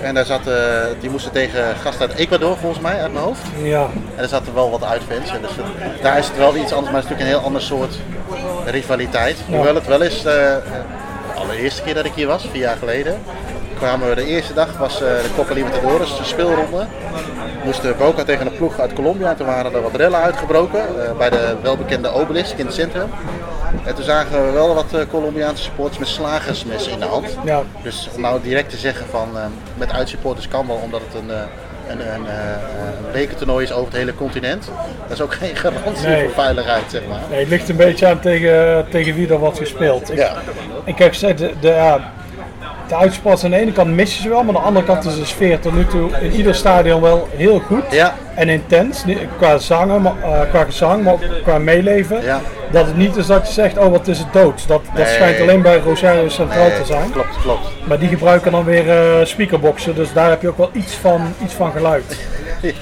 [0.01, 0.41] En daar zat,
[0.99, 3.41] die moesten tegen gasten uit Ecuador volgens mij, uit mijn hoofd.
[3.61, 5.31] Ja, En er zaten wel wat uitfans.
[5.31, 7.61] Dus het- daar is het wel iets anders, maar het is natuurlijk een heel ander
[7.61, 7.95] soort
[8.65, 9.37] rivaliteit.
[9.49, 10.59] Hoewel het wel is, de
[11.35, 13.15] allereerste keer dat ik hier was, vier jaar geleden,
[13.73, 16.85] kwamen we de eerste dag, was eh, de Copa Libertadores, de speelronde.
[17.63, 21.17] Moesten Boca tegen een ploeg uit Colombia en toen waren er wat rellen uitgebroken eh,
[21.17, 23.09] bij de welbekende obelisk in het centrum.
[23.85, 27.37] En toen zagen we wel wat eh, Colombiaanse supporters met slagersmessen in de hand.
[27.43, 27.61] ja.
[27.83, 29.27] Dus om nou direct te zeggen van
[29.77, 31.29] met uitsupporters kan wel omdat het een,
[31.89, 34.69] een, een, een bekertoernooi is over het hele continent.
[35.07, 36.23] Dat is ook geen garantie Nee.
[36.23, 37.19] voor veiligheid, zeg maar.
[37.29, 40.09] Nee, het ligt een beetje aan tegen, tegen wie er wordt gespeeld.
[40.11, 40.33] Ik, Ja,
[40.83, 41.99] ik heb gezegd, de, de,
[42.87, 45.05] de uitspats aan de ene kant mis je ze wel, maar aan de andere kant
[45.05, 48.15] is de sfeer tot nu toe in ieder stadion wel heel goed Ja.
[48.35, 49.03] en intens.
[49.37, 52.21] Qua, zangen, maar, eh, qua gezang, maar ook qua meeleven.
[52.23, 52.41] Ja.
[52.71, 54.67] Dat het niet is dat je zegt, oh wat is het dood.
[54.67, 55.13] Dat, dat Nee.
[55.13, 57.11] schijnt alleen bij Rosario Centraal te zijn.
[57.11, 57.67] Klopt, klopt.
[57.87, 61.33] Maar die gebruiken dan weer eh, speakerboxen, dus daar heb je ook wel iets van,
[61.43, 62.17] iets van geluid.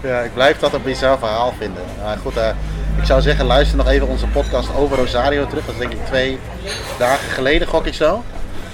[0.00, 1.82] Ja, ik blijf dat een bizar verhaal vinden.
[2.04, 2.48] Maar goed, eh,
[2.98, 5.64] ik zou zeggen, luister nog even onze podcast over Rosario terug.
[5.64, 6.38] Dat is denk ik twee
[6.98, 8.22] dagen geleden, gok ik zo.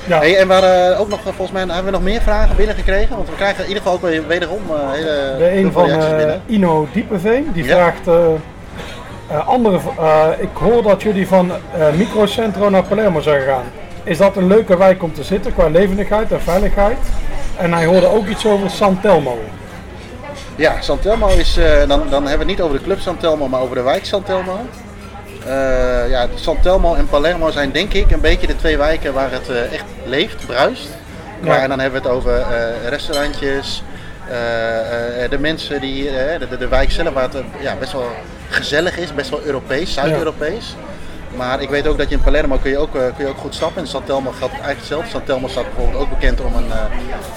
[0.06, 2.56] Ja, Hey, en we hadden ook nog, eh, volgens mij, hebben we nog meer vragen
[2.56, 3.16] binnengekregen?
[3.16, 6.34] Want we krijgen in ieder geval ook weer wederom eh, hele de een van eh.
[6.46, 7.74] Ino Diepeveen, die Ja.
[7.74, 8.08] vraagt...
[9.46, 9.78] andere,
[10.38, 11.52] ik hoor dat jullie van
[11.96, 13.64] Microcentro naar Palermo zijn gegaan.
[14.04, 16.98] Is dat een leuke wijk om te zitten qua levendigheid en veiligheid?
[17.56, 19.38] En hij hoorde ook iets over San Telmo.
[20.56, 23.60] Ja, Santelmo is, eh, dan, dan hebben we het niet over de club Santelmo, maar
[23.60, 24.58] over de wijk Santelmo.
[26.08, 29.72] Ja, Santelmo en Palermo zijn denk ik een beetje de twee wijken waar het eh,
[29.72, 30.88] echt leeft, bruist.
[31.42, 31.62] Ja.
[31.62, 33.82] En dan hebben we het over eh, restaurantjes,
[34.28, 37.74] eh, eh, de mensen die, eh, de, de, de wijk zelf waar het eh, ja,
[37.78, 38.08] best wel
[38.48, 40.76] gezellig is, best wel Europees, Zuid-Europees.
[41.36, 43.38] Maar ik weet ook dat je in Palermo kun je ook, eh, kun je ook
[43.38, 43.82] goed stappen.
[43.82, 45.10] In San Telmo geldt het eigenlijk hetzelfde.
[45.10, 46.70] San Telmo staat bijvoorbeeld ook bekend om een...
[46.72, 46.78] eh,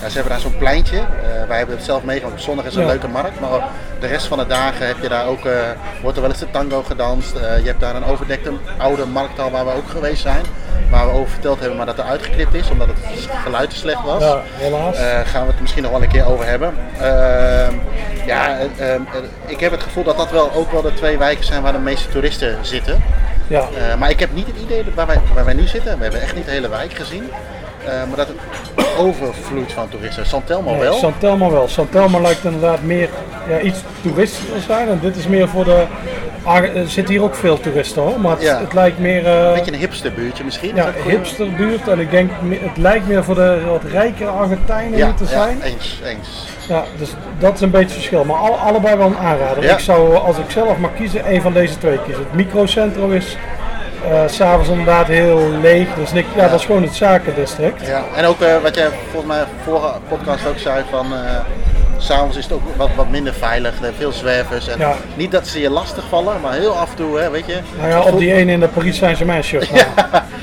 [0.01, 0.97] ja, ze hebben daar zo'n pleintje.
[0.97, 2.41] Eh, wij hebben het zelf meegemaakt.
[2.41, 2.87] Zondag is een Ja.
[2.87, 3.39] leuke markt.
[3.39, 3.49] Maar
[3.99, 5.39] de rest van de dagen heb je daar ook,
[6.01, 7.31] wordt er wel eens de tango gedanst.
[7.33, 10.41] Je hebt daar een overdekte oude markthal waar we ook geweest zijn.
[10.89, 12.69] Waar we over verteld hebben, maar dat er uitgeknipt is.
[12.69, 14.21] Omdat het geluid te slecht was.
[14.23, 14.97] Ja, helaas.
[15.29, 16.73] Gaan we het misschien nog wel een keer over hebben.
[16.99, 17.73] Ehm,
[18.25, 19.01] ja, eh, eh,
[19.45, 21.77] ik heb het gevoel dat dat wel ook wel de twee wijken zijn waar de
[21.79, 23.03] meeste toeristen zitten.
[23.53, 23.69] Ja.
[23.69, 26.35] Eh, maar ik heb niet het idee wij, waar wij nu zitten, we hebben echt
[26.35, 27.29] niet de hele wijk gezien,
[27.85, 28.37] maar dat het
[28.97, 30.25] overvloeit van toeristen.
[30.25, 30.93] Santelmo Nee, wel.
[30.93, 31.67] San Telmo wel.
[31.67, 33.09] San Telmo lijkt inderdaad meer
[33.49, 34.87] ja, iets toeristischer te zijn.
[34.87, 35.83] En dit is meer voor de...
[36.75, 38.59] Er zitten hier ook veel toeristen hoor, maar het, Ja.
[38.59, 39.25] het lijkt meer...
[39.25, 40.75] eh, Een beetje een hipsterbuurtje misschien.
[40.75, 41.11] Ja, goed?
[41.11, 45.23] hipsterbuurt en ik denk, het lijkt meer voor de wat rijkere Argentijnen Ja, hier te
[45.23, 45.61] ja, zijn.
[45.61, 46.47] eens, eens.
[46.67, 47.09] Ja, dus
[47.39, 48.23] dat is een beetje het verschil.
[48.23, 49.63] Maar al, allebei wel een aanrader.
[49.63, 49.73] Ja.
[49.73, 52.23] Ik zou, als ik zelf mag kiezen, een van deze twee kiezen.
[52.23, 53.37] Het microcentrum is
[54.03, 55.87] eh, s s'avonds inderdaad heel leeg.
[55.95, 57.87] Dus niks, ja, dat is gewoon het zakendistrict.
[57.87, 58.03] Ja.
[58.15, 61.05] En ook eh, wat jij volgens mij vorige podcast ook zei van...
[62.03, 64.67] S'avonds is het ook wat, wat minder veilig, er zijn veel zwervers.
[64.67, 64.95] En Ja.
[65.15, 67.55] Niet dat ze je lastig vallen, maar heel af en toe, hè, weet je.
[67.77, 69.71] Nou ja, op die ene in de Paris Saint-Germain shirt.
[69.71, 69.85] Nou,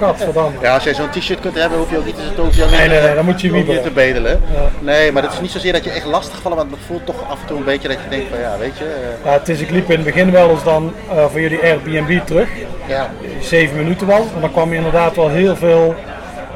[0.00, 0.58] Gadverdamme.
[0.60, 2.88] Ja, als jij zo'n t-shirt kunt hebben, hoef je ook niet je ook niet, Nee,
[2.88, 3.82] nee, nee, dan moet je wiebelen.
[3.82, 4.40] te bedelen.
[4.54, 4.60] Ja.
[4.78, 7.30] Nee, maar het is niet zozeer dat je echt lastig vallen, want het voelt toch
[7.30, 8.84] af en toe een beetje dat je denkt van ja, weet je.
[8.84, 11.62] eh, Ja, het is, ik liep in het begin wel eens dan eh, voor jullie
[11.62, 12.48] Airbnb terug.
[12.86, 14.24] ja, zeven minuten was.
[14.34, 15.94] En dan kwam je inderdaad wel heel veel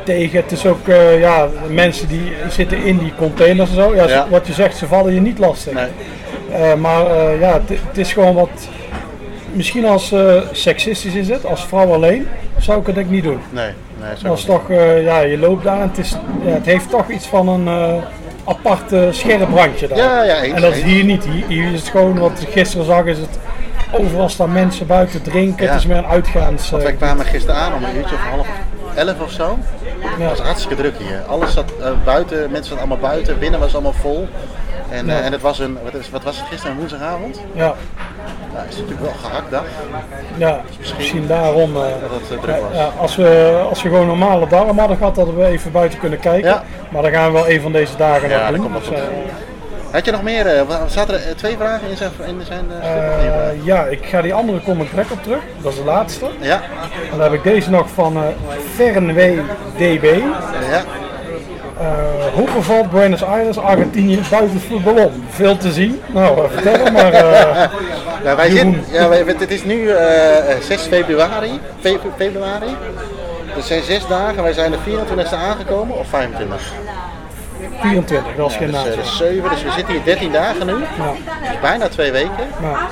[0.07, 0.43] tegen.
[0.43, 3.95] Het is ook eh, ja, mensen die zitten in die containers en zo.
[3.95, 4.27] Ja.
[4.31, 5.73] Wat je zegt, ze vallen je niet lastig.
[5.73, 5.87] nee.
[6.53, 8.69] Eh, maar eh, ja, het, is gewoon wat.
[9.53, 10.15] Misschien als
[10.53, 12.29] seksistisch is het, als vrouw alleen,
[12.59, 13.41] zou ik het denk niet doen.
[13.51, 14.69] Nee, nee, Dat is toch,
[15.03, 18.01] ja, je loopt daar en het, is, ja, het heeft toch iets van een
[18.45, 19.99] apart scherp brandje daar.
[19.99, 21.25] Ja, ja, eens, en dat is hier niet.
[21.25, 23.39] Hier, hier is het gewoon, wat ik gisteren zag, is het
[23.93, 25.65] overal staan mensen buiten drinken.
[25.65, 25.71] Ja.
[25.71, 26.71] Het is meer een uitgaans.
[26.71, 28.47] Want wij kwamen gisteren aan om een uurtje of half
[28.97, 29.59] elf of zo.
[30.19, 30.29] ja.
[30.29, 31.23] Het was hartstikke druk hier.
[31.29, 34.29] Alles zat eh, buiten, mensen zaten allemaal buiten, binnen was allemaal vol.
[34.91, 37.41] En, eh, en het was een, wat, is, wat was het gisteren, woensdagavond?
[37.53, 37.75] Ja,
[38.55, 39.65] Nou, is natuurlijk wel een gehakt dag
[40.37, 41.77] ja, misschien daarom.
[41.77, 42.77] eh, dat het druk was.
[42.79, 46.21] ja, als, we, als we gewoon normale darm hadden gehad, hadden we even buiten kunnen
[46.21, 46.63] kijken.
[46.91, 48.73] Maar dan gaan we wel een van deze dagen Ja, nog dat doen.
[48.73, 49.33] komt wel Dus, goed.
[49.97, 53.65] Had je nog meer, eh, zaten er eh, twee vragen in zijn, in zijn eh,
[53.65, 55.39] ja, ik ga die andere comment direct op terug.
[55.63, 56.27] Dat is de laatste.
[56.41, 56.61] Ja,
[57.13, 58.23] En dan heb ik deze nog van
[58.75, 59.41] Fernwee
[59.77, 60.05] DB.
[60.71, 60.83] ja.
[62.35, 65.25] Hoe bevalt Buenos Aires, Argentinië buiten het voetbal om?
[65.31, 66.01] Veel te zien.
[66.07, 67.13] Nou, vertel maar.
[68.25, 72.77] Ja, wij zitten, ja, wij, het is nu eh, eh, 6 februari, fe- februari.
[73.47, 76.73] Het zijn zes dagen, wij zijn de 24e aangekomen, of 25?
[77.81, 78.97] 24, dat is geen Dus, eh, naam.
[78.97, 80.73] dat is 7, dus we zitten hier 13 dagen nu.
[80.73, 82.49] Dus bijna twee weken.
[82.61, 82.89] maar,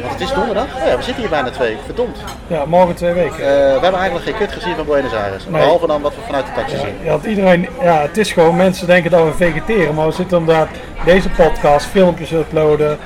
[0.00, 0.64] Want het is donderdag.
[0.76, 2.16] Oh ja, we zitten hier bijna twee weken, verdomd.
[2.46, 3.34] ja, morgen twee weken.
[3.36, 3.40] Eh,
[3.74, 5.44] we hebben eigenlijk geen kut gezien van Buenos Aires.
[5.44, 5.60] Nee.
[5.60, 6.94] Behalve dan wat we vanuit de taxi zien.
[7.02, 10.68] Ja, iedereen, ja, het is gewoon, mensen denken dat we vegeteren, maar we zitten inderdaad
[11.04, 12.98] deze podcast, filmpjes uploaden,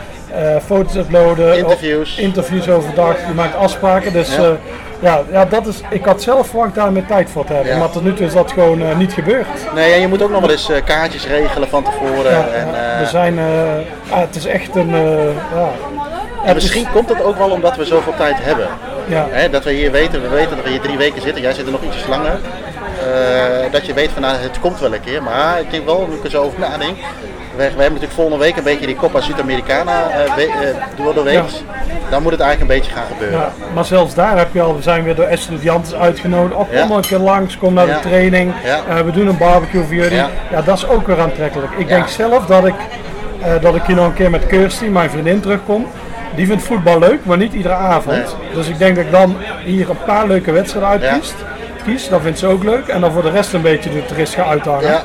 [0.66, 2.16] foto's uploaden, Interviews.
[2.18, 4.12] interviews overdag, je maakt afspraken.
[4.12, 4.42] Dus Ja.
[4.42, 4.56] ja,
[5.00, 7.90] ja, ja, dat is, ik had zelf verwacht daar meer tijd voor te hebben, maar
[7.90, 9.46] tot nu toe is dat gewoon eh, niet gebeurd.
[9.74, 12.54] Nee, en je moet ook nog wel eens eh, kaartjes regelen van tevoren.
[12.54, 13.44] En, eh, we zijn, eh,
[14.10, 15.24] ja, het is echt een, eh,
[15.54, 15.68] ja.
[16.46, 18.66] Is- misschien komt het ook wel omdat we zoveel tijd hebben.
[19.06, 21.42] ja, dat we hier weten, we weten dat we hier drie weken zitten.
[21.42, 22.38] Jij zit er nog ietsjes langer.
[23.04, 25.22] Eh, dat je weet van nou, het komt wel een keer.
[25.22, 26.96] Maar ik denk wel, nu ik er zo over nadenk.
[27.56, 31.42] We, hebben natuurlijk volgende week een beetje die Copa Sudamericana eh, eh, door de week.
[32.10, 33.38] dan moet het eigenlijk een beetje gaan gebeuren.
[33.38, 36.54] Ja, maar zelfs daar heb je al, we zijn weer door Estudiantes uitgenodigd.
[36.54, 36.96] Oh, kom Ja.
[36.96, 38.52] een keer langs, kom naar de training.
[38.88, 40.16] Eh, we doen een barbecue voor jullie.
[40.16, 40.30] Ja.
[40.64, 41.72] Dat is ook weer aantrekkelijk.
[41.76, 42.74] Ik denk zelf dat ik,
[43.60, 45.86] dat ik hier nog een keer met Kirsty, mijn vriendin, terugkom.
[46.34, 48.36] Die vindt voetbal leuk, maar niet iedere avond.
[48.54, 51.34] Dus ik denk dat ik dan hier een paar leuke wedstrijden uitkies.
[51.84, 52.86] Kies, dat vindt ze ook leuk.
[52.86, 55.00] En dan voor de rest een beetje de toerist ga uithangen.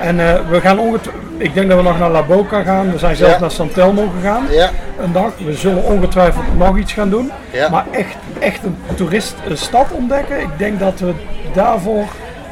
[0.00, 2.92] En eh, we gaan ongetwijfeld, ik denk dat we nog naar La Boca gaan.
[2.92, 3.40] We zijn zelfs Ja.
[3.40, 4.70] naar San Telmo gegaan Ja.
[5.00, 5.32] een dag.
[5.44, 7.32] We zullen ongetwijfeld nog iets gaan doen.
[7.50, 7.68] Ja.
[7.68, 11.12] Maar echt, echt een toerist een stad ontdekken, ik denk dat we
[11.52, 12.04] daarvoor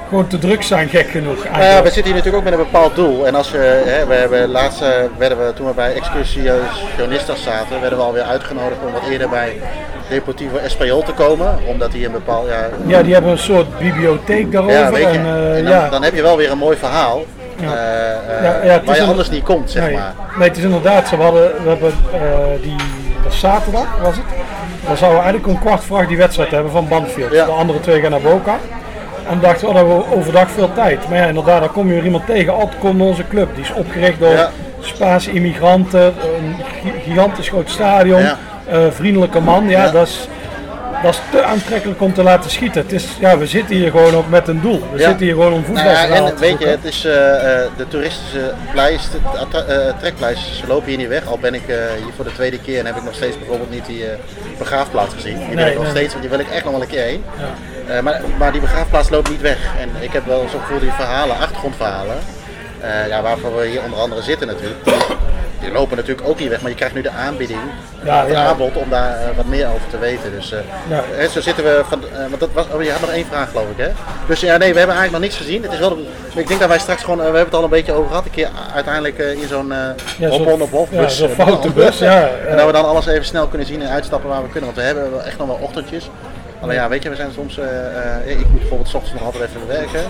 [0.09, 1.45] gewoon te druk zijn, gek genoeg.
[1.53, 3.27] Nou ja, we zitten hier natuurlijk ook met een bepaald doel.
[3.27, 4.89] En als we, hè, we hebben laatst eh,
[5.19, 9.53] werden we toen we bij Excursionistas zaten, werden we alweer uitgenodigd om wat eerder bij
[10.09, 11.59] Deportivo Espanyol te komen.
[11.69, 14.79] Omdat die een bepaald, ja, ja, die hebben een soort bibliotheek daarover.
[14.79, 15.89] ja, weet je, en, eh, en dan, ja.
[15.89, 17.23] dan heb je wel weer een mooi verhaal.
[17.61, 17.67] Ja.
[17.67, 20.15] eh, Ja, ja, waar je anders niet komt, zeg nee, maar.
[20.39, 21.17] nee, het is inderdaad zo.
[21.17, 21.93] We, hadden, we hebben
[22.63, 22.77] die
[23.29, 24.25] zaterdag, was het.
[24.87, 27.33] Dan zouden we eigenlijk om kwart voor acht die wedstrijd hebben van Banfield.
[27.33, 27.45] Ja.
[27.45, 28.57] De andere twee gaan naar Boca.
[29.29, 31.09] En we dachten, oh, dan hebben we overdag veel tijd.
[31.09, 32.57] Maar ja, inderdaad, dan kom je weer iemand tegen.
[32.57, 33.49] Oh, komt onze club.
[33.55, 34.49] Die is opgericht door.
[34.81, 36.01] Spaanse immigranten.
[36.07, 38.23] Een gi- gigantisch groot stadion.
[38.69, 38.73] Ja.
[38.73, 39.69] eh, vriendelijke man.
[39.69, 39.91] Ja, Ja.
[39.91, 40.29] Dat, is,
[41.03, 42.83] dat is te aantrekkelijk om te laten schieten.
[42.83, 44.83] Het is, ja, we zitten hier gewoon ook met een doel.
[44.93, 45.07] We Ja.
[45.09, 47.13] zitten hier gewoon om Nou ja, en te weet je, het is eh,
[47.77, 51.27] de toeristische pleist, de attra- eh, trekpleisters, ze lopen hier niet weg.
[51.27, 53.87] Al ben ik hier voor de tweede keer en heb ik nog steeds bijvoorbeeld niet
[53.87, 54.05] die
[54.59, 55.37] begraafplaats gezien.
[55.39, 55.91] Die Nee, ik nog nee.
[55.93, 57.25] steeds, want die wil ik echt nog wel een keer heen.
[57.89, 59.59] Eh, maar, maar die begraafplaats loopt niet weg.
[59.81, 62.17] En ik heb wel zo'n gevoel die verhalen, achtergrondverhalen,
[63.09, 64.79] ja, waarvoor we hier onder andere zitten natuurlijk.
[65.65, 67.59] Die, lopen natuurlijk ook niet weg, maar je krijgt nu de aanbieding,
[68.05, 68.45] Ja, het ja.
[68.47, 70.31] aanbod om daar eh, wat meer over te weten.
[70.33, 70.59] Dus eh,
[70.89, 71.29] Ja.
[71.29, 73.67] zo zitten we van, eh, want dat was, oh, je had nog één vraag geloof
[73.77, 73.89] ik hè?
[74.27, 75.63] Dus ja, nee, we hebben eigenlijk nog niks gezien.
[75.63, 75.99] Het is wel,
[76.35, 78.31] ik denk dat wij straks gewoon, we hebben het al een beetje over gehad, een
[78.31, 79.77] keer uiteindelijk in zo'n uh,
[80.19, 81.23] Ja, zo'n- on op ja, bus.
[81.37, 82.57] foute bus, ja, En ja.
[82.57, 84.65] dat we dan alles even snel kunnen zien en uitstappen waar we kunnen.
[84.65, 86.11] Want we hebben wel echt nog wel ochtendjes.
[86.65, 89.23] Alleen ja, weet je, we zijn soms, eh, eh, ik moet bijvoorbeeld 's ochtends nog
[89.33, 90.01] altijd even werken.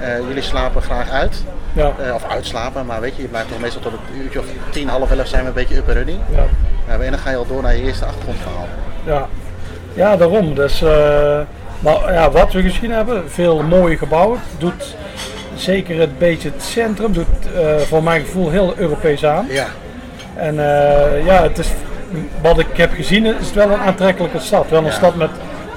[0.00, 1.44] Eh, jullie slapen graag uit.
[1.72, 1.92] Ja.
[2.14, 5.10] Of uitslapen, maar weet je, je blijft toch meestal tot een uurtje of tien, half
[5.10, 6.18] elf zijn we een beetje up and running.
[6.88, 8.66] En dan ga je al door naar je eerste achtergrondverhaal.
[9.04, 9.26] Ja,
[9.94, 10.54] ja daarom.
[10.54, 10.80] Dus,
[11.78, 14.40] maar ja, wat we gezien hebben, veel mooie gebouwen.
[14.58, 14.96] Doet
[15.54, 17.26] zeker het beetje het centrum, doet
[17.78, 19.46] voor mijn gevoel heel Europees aan.
[19.48, 19.66] Ja.
[20.34, 20.54] En
[21.24, 21.68] ja, het is,
[22.42, 24.68] wat ik heb gezien is het wel een aantrekkelijke stad.
[24.68, 24.92] Wel een Ja.
[24.92, 25.30] stad met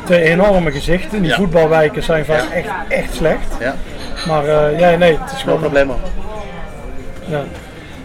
[0.09, 1.21] twee enorme gezichten.
[1.21, 3.47] Die voetbalwijken zijn vaak echt, echt slecht.
[3.59, 3.75] Ja,
[4.27, 5.59] Maar eh, ja, nee, het is no gewoon...
[5.59, 5.91] probleem.
[7.25, 7.41] Ja.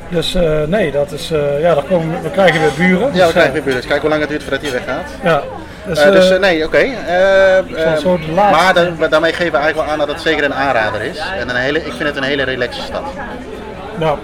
[0.09, 3.07] Dus eh, nee, dat is, eh, ja, dan, komen, we- krijgen we weer buren.
[3.07, 3.87] Ja, Dus, we krijgen eh, weer buurt.
[3.87, 5.11] Kijk hoe lang het duurt voordat hij weggaat.
[5.23, 5.43] Ja,
[5.87, 6.79] dus, dus nee, oké.
[6.79, 7.63] De
[8.35, 11.19] maar dan- daarmee geven we eigenlijk wel aan dat het zeker een aanrader is.
[11.39, 13.03] En een hele, ik vind het een hele relaxe stad.
[13.99, 14.19] Nou,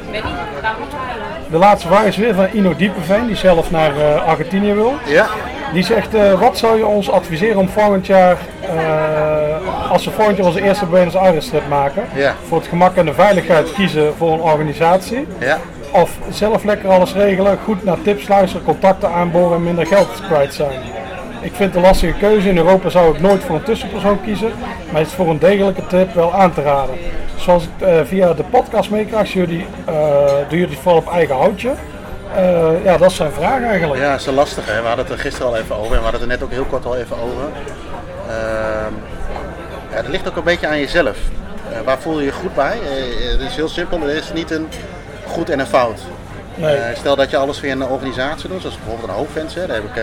[1.51, 3.93] de laatste vraag is weer van Ino Diepeveen, die zelf naar
[4.26, 4.95] Argentinië wil.
[5.07, 5.26] Ja.
[5.72, 10.36] Die zegt, eh, wat zou je ons adviseren om volgend jaar, eh, als we volgend
[10.36, 12.34] jaar onze eerste Buenos Aires trip maken, Ja.
[12.48, 15.26] voor het gemak en de veiligheid kiezen voor een organisatie?
[15.38, 15.58] Ja.
[15.92, 20.54] Of zelf lekker alles regelen, goed naar tips luisteren, contacten aanboren en minder geld kwijt
[20.54, 20.80] zijn?
[21.40, 22.48] Ik vind het een lastige keuze.
[22.48, 24.50] In Europa zou ik nooit voor een tussenpersoon kiezen,
[24.90, 26.94] maar het is voor een degelijke trip wel aan te raden.
[27.36, 29.66] Zoals ik eh, via de podcast meekrijg, jullie,
[30.48, 31.70] doen jullie het vooral op eigen houtje.
[32.37, 34.01] Eh, ja, dat is zijn vraag eigenlijk.
[34.01, 34.70] Ja, dat is een lastige.
[34.70, 34.81] Hè?
[34.81, 36.51] We hadden het er gisteren al even over en we hadden het er net ook
[36.51, 37.45] heel kort al even over.
[38.28, 38.95] Ehm
[39.91, 41.18] ja, dat ligt ook een beetje aan jezelf.
[41.72, 42.78] Eh, waar voel je je goed bij?
[42.83, 44.68] Eh, het is heel simpel, er is niet een
[45.26, 46.01] goed en een fout.
[46.55, 46.78] Nee.
[46.95, 49.55] Stel dat je alles via een organisatie doet, zoals bijvoorbeeld een hoofdfans.
[49.55, 50.03] Daar heb ik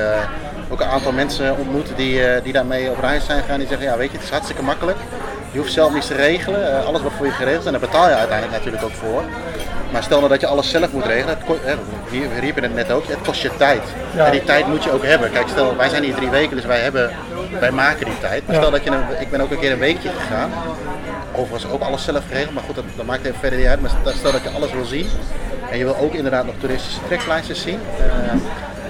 [0.69, 3.59] ook een aantal mensen ontmoet die, die daarmee op reis zijn gegaan.
[3.59, 4.97] Die zeggen, ja weet je, het is hartstikke makkelijk.
[5.51, 6.85] Je hoeft zelf niets te regelen.
[6.85, 9.23] Alles wordt voor je geregeld en daar betaal je uiteindelijk natuurlijk ook voor.
[9.91, 11.79] Maar stel nou dat je alles zelf moet regelen, het
[12.39, 13.81] riepen het net ook, het kost je tijd.
[14.15, 14.25] Ja.
[14.25, 15.31] En die tijd moet je ook hebben.
[15.31, 17.11] Kijk, stel, wij zijn hier drie weken, dus wij, hebben,
[17.59, 18.45] wij maken die tijd.
[18.45, 18.61] Maar Ja.
[18.61, 20.51] stel dat je, een, ik ben ook een keer een weekje gegaan.
[21.31, 23.81] Overigens ook alles zelf geregeld, maar goed, dat, dat maakt even verder niet uit.
[23.81, 25.07] Maar stel dat je alles wil zien
[25.71, 27.79] en je wil ook inderdaad nog toeristische treklijstjes zien.
[27.99, 28.33] eh,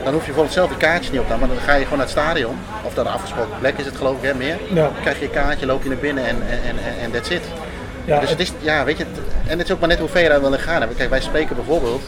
[0.04, 1.98] dan hoef je bijvoorbeeld zelf die kaartjes niet op te maar dan ga je gewoon
[1.98, 2.58] naar het stadion.
[2.84, 4.58] Of dan afgesproken plek is het geloof ik, hè, meer.
[4.70, 4.76] Ja.
[4.76, 7.42] Dan krijg je een kaartje, loop je naar binnen en, en, en, en that's it.
[8.08, 9.06] Ja, dus het is, ja, weet je,
[9.48, 10.88] en het is ook maar net hoe ver je daar wil gaan.
[10.98, 12.02] Kijk, wij spreken bijvoorbeeld,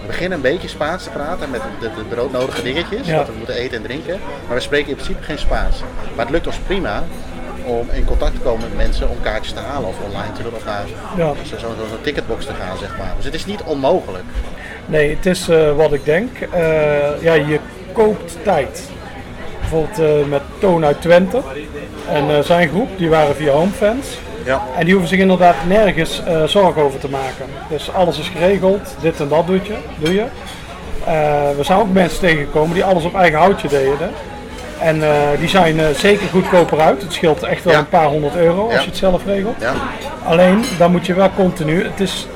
[0.00, 3.16] we beginnen een beetje Spaans te praten met de, de broodnodige dingetjes, Ja.
[3.16, 4.18] wat we moeten eten en drinken.
[4.46, 5.76] Maar we spreken in principe geen Spaans.
[6.14, 7.02] Maar het lukt ons prima
[7.64, 10.54] om in contact te komen met mensen om kaartjes te halen of online te doen
[10.54, 10.84] of naar
[11.16, 11.26] Ja.
[11.42, 13.12] zo'n zo, zo, zo'n ticketbox te gaan, zeg maar.
[13.16, 14.24] Dus het is niet onmogelijk.
[14.86, 16.38] Nee, het is eh, wat ik denk.
[16.40, 17.58] Eh, ja, je
[17.92, 18.90] koopt tijd.
[19.60, 21.40] Bijvoorbeeld eh, met Toon uit Twente
[22.08, 24.18] en zijn groep, die waren via Homefans.
[24.48, 24.62] Ja.
[24.76, 27.44] En die hoeven zich inderdaad nergens eh, zorgen over te maken.
[27.68, 29.74] Dus alles is geregeld, dit en dat doe je.
[29.98, 30.24] Doe je.
[31.04, 31.14] Eh,
[31.56, 34.10] we zijn ook mensen tegengekomen die alles op eigen houtje deden.
[34.80, 37.02] En eh, die zijn zeker goedkoper uit.
[37.02, 37.78] Het scheelt echt wel Ja.
[37.78, 39.56] een paar honderd euro als je het zelf regelt.
[39.60, 39.72] Ja,
[40.24, 41.84] Alleen, dan moet je wel continu.
[41.84, 42.26] Het is,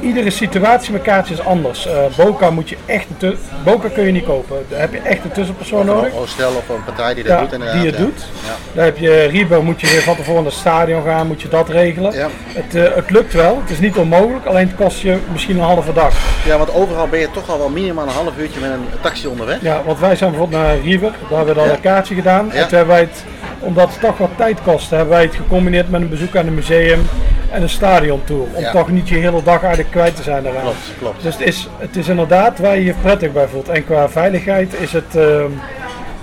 [0.00, 1.86] iedere situatie met kaartjes is anders.
[1.86, 3.06] Eh, Boca moet je echt.
[3.18, 4.56] een Boca kun je niet kopen.
[4.68, 6.12] Daar heb je echt een tussenpersoon nodig.
[6.12, 7.76] een hostel of een partij die dat Ja, doet inderdaad.
[7.80, 8.04] die het ja.
[8.04, 8.24] doet.
[8.46, 8.54] Ja.
[8.72, 11.48] Dan heb je Ribo, moet je weer van tevoren naar het stadion gaan, moet je
[11.48, 12.12] dat regelen.
[12.52, 15.62] Het, eh, het lukt wel, het is niet onmogelijk, alleen het kost je misschien een
[15.62, 16.14] halve dag.
[16.44, 19.26] ja, want overal ben je toch al wel minimaal een half uurtje met een taxi
[19.26, 19.60] onderweg.
[19.60, 22.52] Ja, want wij zijn bijvoorbeeld naar River, daar hebben we dan een kaartje gedaan.
[22.52, 23.24] En toen hebben wij het,
[23.58, 26.54] omdat het toch wat tijd kostte, hebben wij het gecombineerd met een bezoek aan een
[26.54, 27.06] museum
[27.50, 28.46] en een stadiontour.
[28.54, 28.70] Om Ja.
[28.72, 30.62] toch niet je hele dag eigenlijk kwijt te zijn daaraan.
[30.62, 31.22] Klopt, klopt.
[31.22, 33.68] Dus het is, het is inderdaad waar je je prettig bij voelt.
[33.68, 35.50] En qua veiligheid is het, ehm,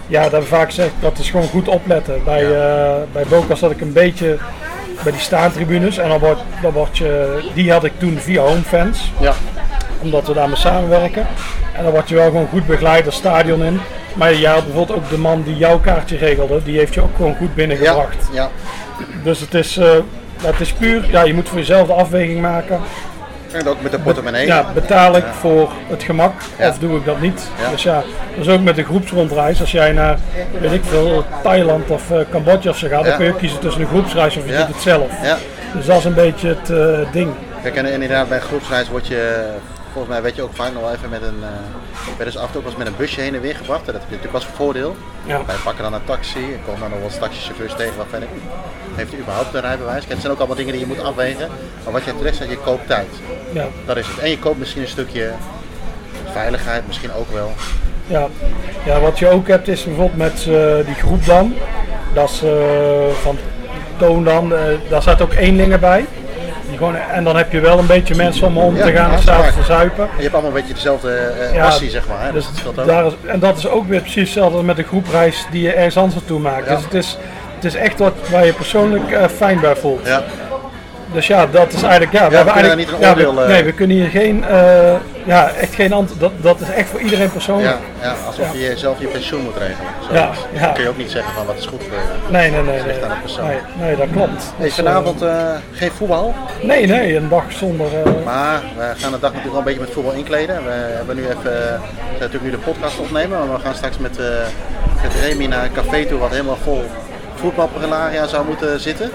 [0.08, 2.22] ja, dat we vaak gezegd, dat is gewoon goed opletten.
[2.26, 2.50] Bij, Ja.
[2.96, 4.38] eh, bij Boca zat ik een beetje
[5.04, 9.12] bij die staantribunes en dan wordt, dan wordt je, die had ik toen via homefans,
[9.20, 9.34] Ja,
[10.02, 11.28] omdat we daarmee samenwerken.
[11.74, 13.80] En dan word je wel gewoon goed begeleid als stadion in.
[14.14, 17.16] Maar jij had bijvoorbeeld ook de man die jouw kaartje regelde, die heeft je ook
[17.16, 18.28] gewoon goed ja, binnengebracht.
[18.32, 18.50] ja.
[19.24, 19.88] Dus het is, eh,
[20.52, 22.80] het is puur, ja, je moet voor jezelf de afweging maken.
[23.52, 24.46] En ook met de portemonnee.
[24.46, 26.70] Ja, betaal ik voor het gemak Ja.
[26.70, 27.48] of doe ik dat niet?
[27.62, 27.70] Ja.
[27.70, 28.04] Dus ja,
[28.36, 29.60] dat is ook met de groepsrondreis.
[29.60, 30.18] Als jij naar,
[30.60, 33.82] weet ik veel, Thailand of eh, Cambodja of zo gaat, dan kun je kiezen tussen
[33.82, 35.12] een groepsreis of je doet het zelf.
[35.24, 35.38] Ja.
[35.76, 37.32] Dus dat is een beetje het eh, ding.
[37.62, 39.46] Kijk, en inderdaad bij een groepsreis word je,
[39.96, 42.48] volgens mij werd je ook vaak nog wel even met een, uh, werd dus af
[42.48, 43.86] en toe eens met een busje heen en weer gebracht.
[43.88, 44.96] En dat heb je natuurlijk als voordeel.
[45.26, 45.46] Ja.
[45.46, 48.28] Wij pakken dan een taxi en komen dan nog wel eens taxichauffeurs tegen waarvan ik,
[48.34, 48.44] "Oeh,
[48.96, 50.00] heeft u überhaupt een rijbewijs?
[50.00, 51.48] Kijk, het zijn ook allemaal dingen die je moet afwegen.
[51.84, 53.08] Maar wat jij terecht zegt, je koopt tijd.
[53.52, 54.18] Ja, Dat is het.
[54.20, 55.32] En je koopt misschien een stukje
[56.32, 57.52] veiligheid, misschien ook wel.
[58.08, 58.28] ja.
[58.86, 61.54] ja, wat je ook hebt is bijvoorbeeld met eh, die groep dan.
[62.14, 62.52] Dat is eh,
[63.22, 63.38] van
[63.98, 66.06] Toon dan, eh, daar staat ook eenlingen bij.
[66.78, 69.56] Gewoon, en dan heb je wel een beetje mensen om om te gaan en s'avonds
[69.56, 69.60] waar.
[69.60, 70.04] te zuipen.
[70.04, 72.26] En je hebt allemaal een beetje dezelfde eh Ja, passie, zeg maar.
[72.26, 72.32] Hè?
[72.32, 75.62] Dus dat daar is, en dat is ook weer precies hetzelfde met de groepreis die
[75.62, 76.68] je ergens anders naartoe maakt.
[76.68, 77.18] Dus het is,
[77.56, 80.06] het is echt wat waar je persoonlijk eh, fijn bij voelt.
[80.08, 80.24] Ja,
[81.16, 82.12] Dus ja, dat is eigenlijk.
[82.12, 84.44] Ja, we, hebben eigenlijk niet een oordeel, we, eh, Nee, we kunnen hier geen.
[84.46, 84.94] eh,
[85.26, 86.20] ja, echt geen antwoord.
[86.20, 87.78] Dat, dat is echt voor iedereen persoonlijk.
[88.02, 89.90] ja, ja, alsof je zelf je pensioen moet regelen.
[90.08, 90.14] Zo.
[90.14, 90.60] Ja, ja.
[90.60, 92.32] Dan kun je ook niet zeggen van wat is goed voor je.
[92.32, 92.82] Nee, nee, nee.
[92.84, 93.46] Nee, aan de persoon.
[93.48, 94.44] nee, nee, dat klopt.
[94.58, 95.34] Hey, Dus, vanavond eh,
[95.72, 97.88] geen voetbal, eh, nee, nee, een dag zonder.
[97.88, 100.56] eh, maar we gaan de dag natuurlijk wel een beetje met voetbal inkleden.
[100.66, 101.78] We hebben nu even, we
[102.20, 104.26] natuurlijk nu de podcast opnemen, maar we gaan straks met, eh
[105.04, 106.84] met Remy naar een café toe wat helemaal vol
[107.36, 109.12] voetbalprelaria zou moeten zitten.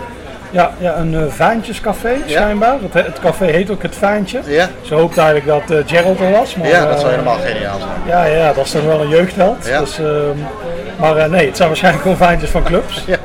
[0.50, 2.76] Ja, ja, een eh, Vaantjescafé schijnbaar.
[2.82, 4.40] Het, he- het café heet ook het Vaantje.
[4.46, 6.54] Ja, Ze hoopte eigenlijk dat eh, Gerald er was.
[6.56, 7.90] Maar, ja dat zou eh, helemaal geniaal zijn.
[8.06, 9.64] Ja, ja, dat is toch wel een jeugdheld.
[9.64, 10.06] Dus, ehm,
[11.00, 13.04] maar eh, nee, het zijn waarschijnlijk gewoon feintjes van clubs.
[13.06, 13.16] Ja.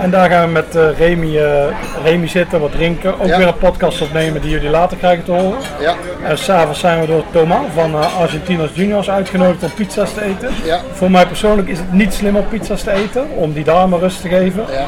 [0.00, 1.64] En daar gaan we met eh, Remy, eh,
[2.04, 3.20] Remy zitten, wat drinken.
[3.20, 3.38] Ook Ja.
[3.38, 5.58] weer een podcast opnemen die jullie later krijgen te horen.
[5.80, 5.94] Ja,
[6.24, 10.48] En s'avonds zijn we door Thomas van eh, Argentinos Juniors uitgenodigd om pizza's te eten.
[10.64, 10.78] Ja.
[10.92, 14.20] Voor mij persoonlijk is het niet slim om pizza's te eten, om die darmen rust
[14.20, 14.64] te geven.
[14.70, 14.84] ja.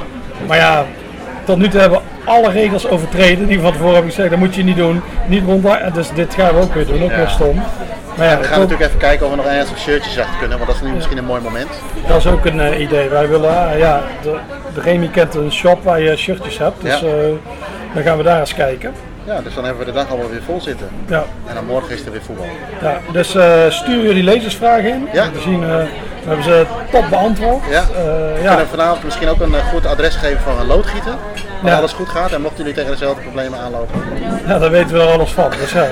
[0.47, 0.85] Maar ja,
[1.51, 4.38] tot nu toe hebben we alle regels overtreden die we van tevoren hebben gezegd, dat
[4.38, 5.03] moet je niet doen.
[5.26, 7.16] Niet rond, dus dit gaan we ook weer doen, ook Ja.
[7.16, 7.62] weer stom.
[8.16, 10.59] Maar ja, We gaan natuurlijk even kijken of we nog ergens een shirtjes achter kunnen,
[10.59, 11.68] want dat is nu misschien een mooi moment.
[12.07, 13.09] Dat is ook een eh, idee.
[13.09, 14.36] Wij willen, ah, ja, de,
[14.74, 16.82] de Remy kent een shop waar je shirtjes hebt.
[16.82, 17.11] Dus eh,
[17.94, 18.92] dan gaan we daar eens kijken.
[19.31, 20.89] Ja, dus dan hebben we de dag allemaal weer vol zitten.
[21.09, 22.47] Ja, En dan morgen is er weer voetbal.
[22.83, 22.99] ja.
[23.12, 25.09] Dus eh, stuur jullie lezersvragen in.
[25.12, 25.31] Ja.
[25.33, 27.62] We, zien, eh, we hebben ze top beantwoord.
[27.70, 27.81] Ja.
[27.81, 28.49] Eh, We ja.
[28.49, 31.12] kunnen vanavond misschien ook een goed adres geven van een loodgieter.
[31.62, 31.76] Als Ja.
[31.76, 34.01] alles goed gaat en mochten jullie tegen dezelfde problemen aanlopen.
[34.47, 35.51] ja, daar weten we alles van.
[35.61, 35.87] Dus, ja.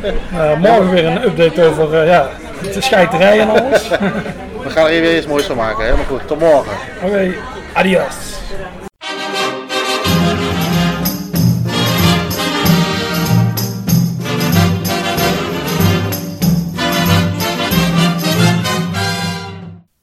[0.58, 2.28] Morgen weer een update over ja,
[2.72, 3.84] de scheiterij en alles.
[3.90, 4.12] Oké,
[4.64, 5.84] We gaan er weer iets moois van maken.
[5.84, 6.26] Helemaal goed.
[6.26, 6.72] Tot morgen.
[7.72, 8.14] adios.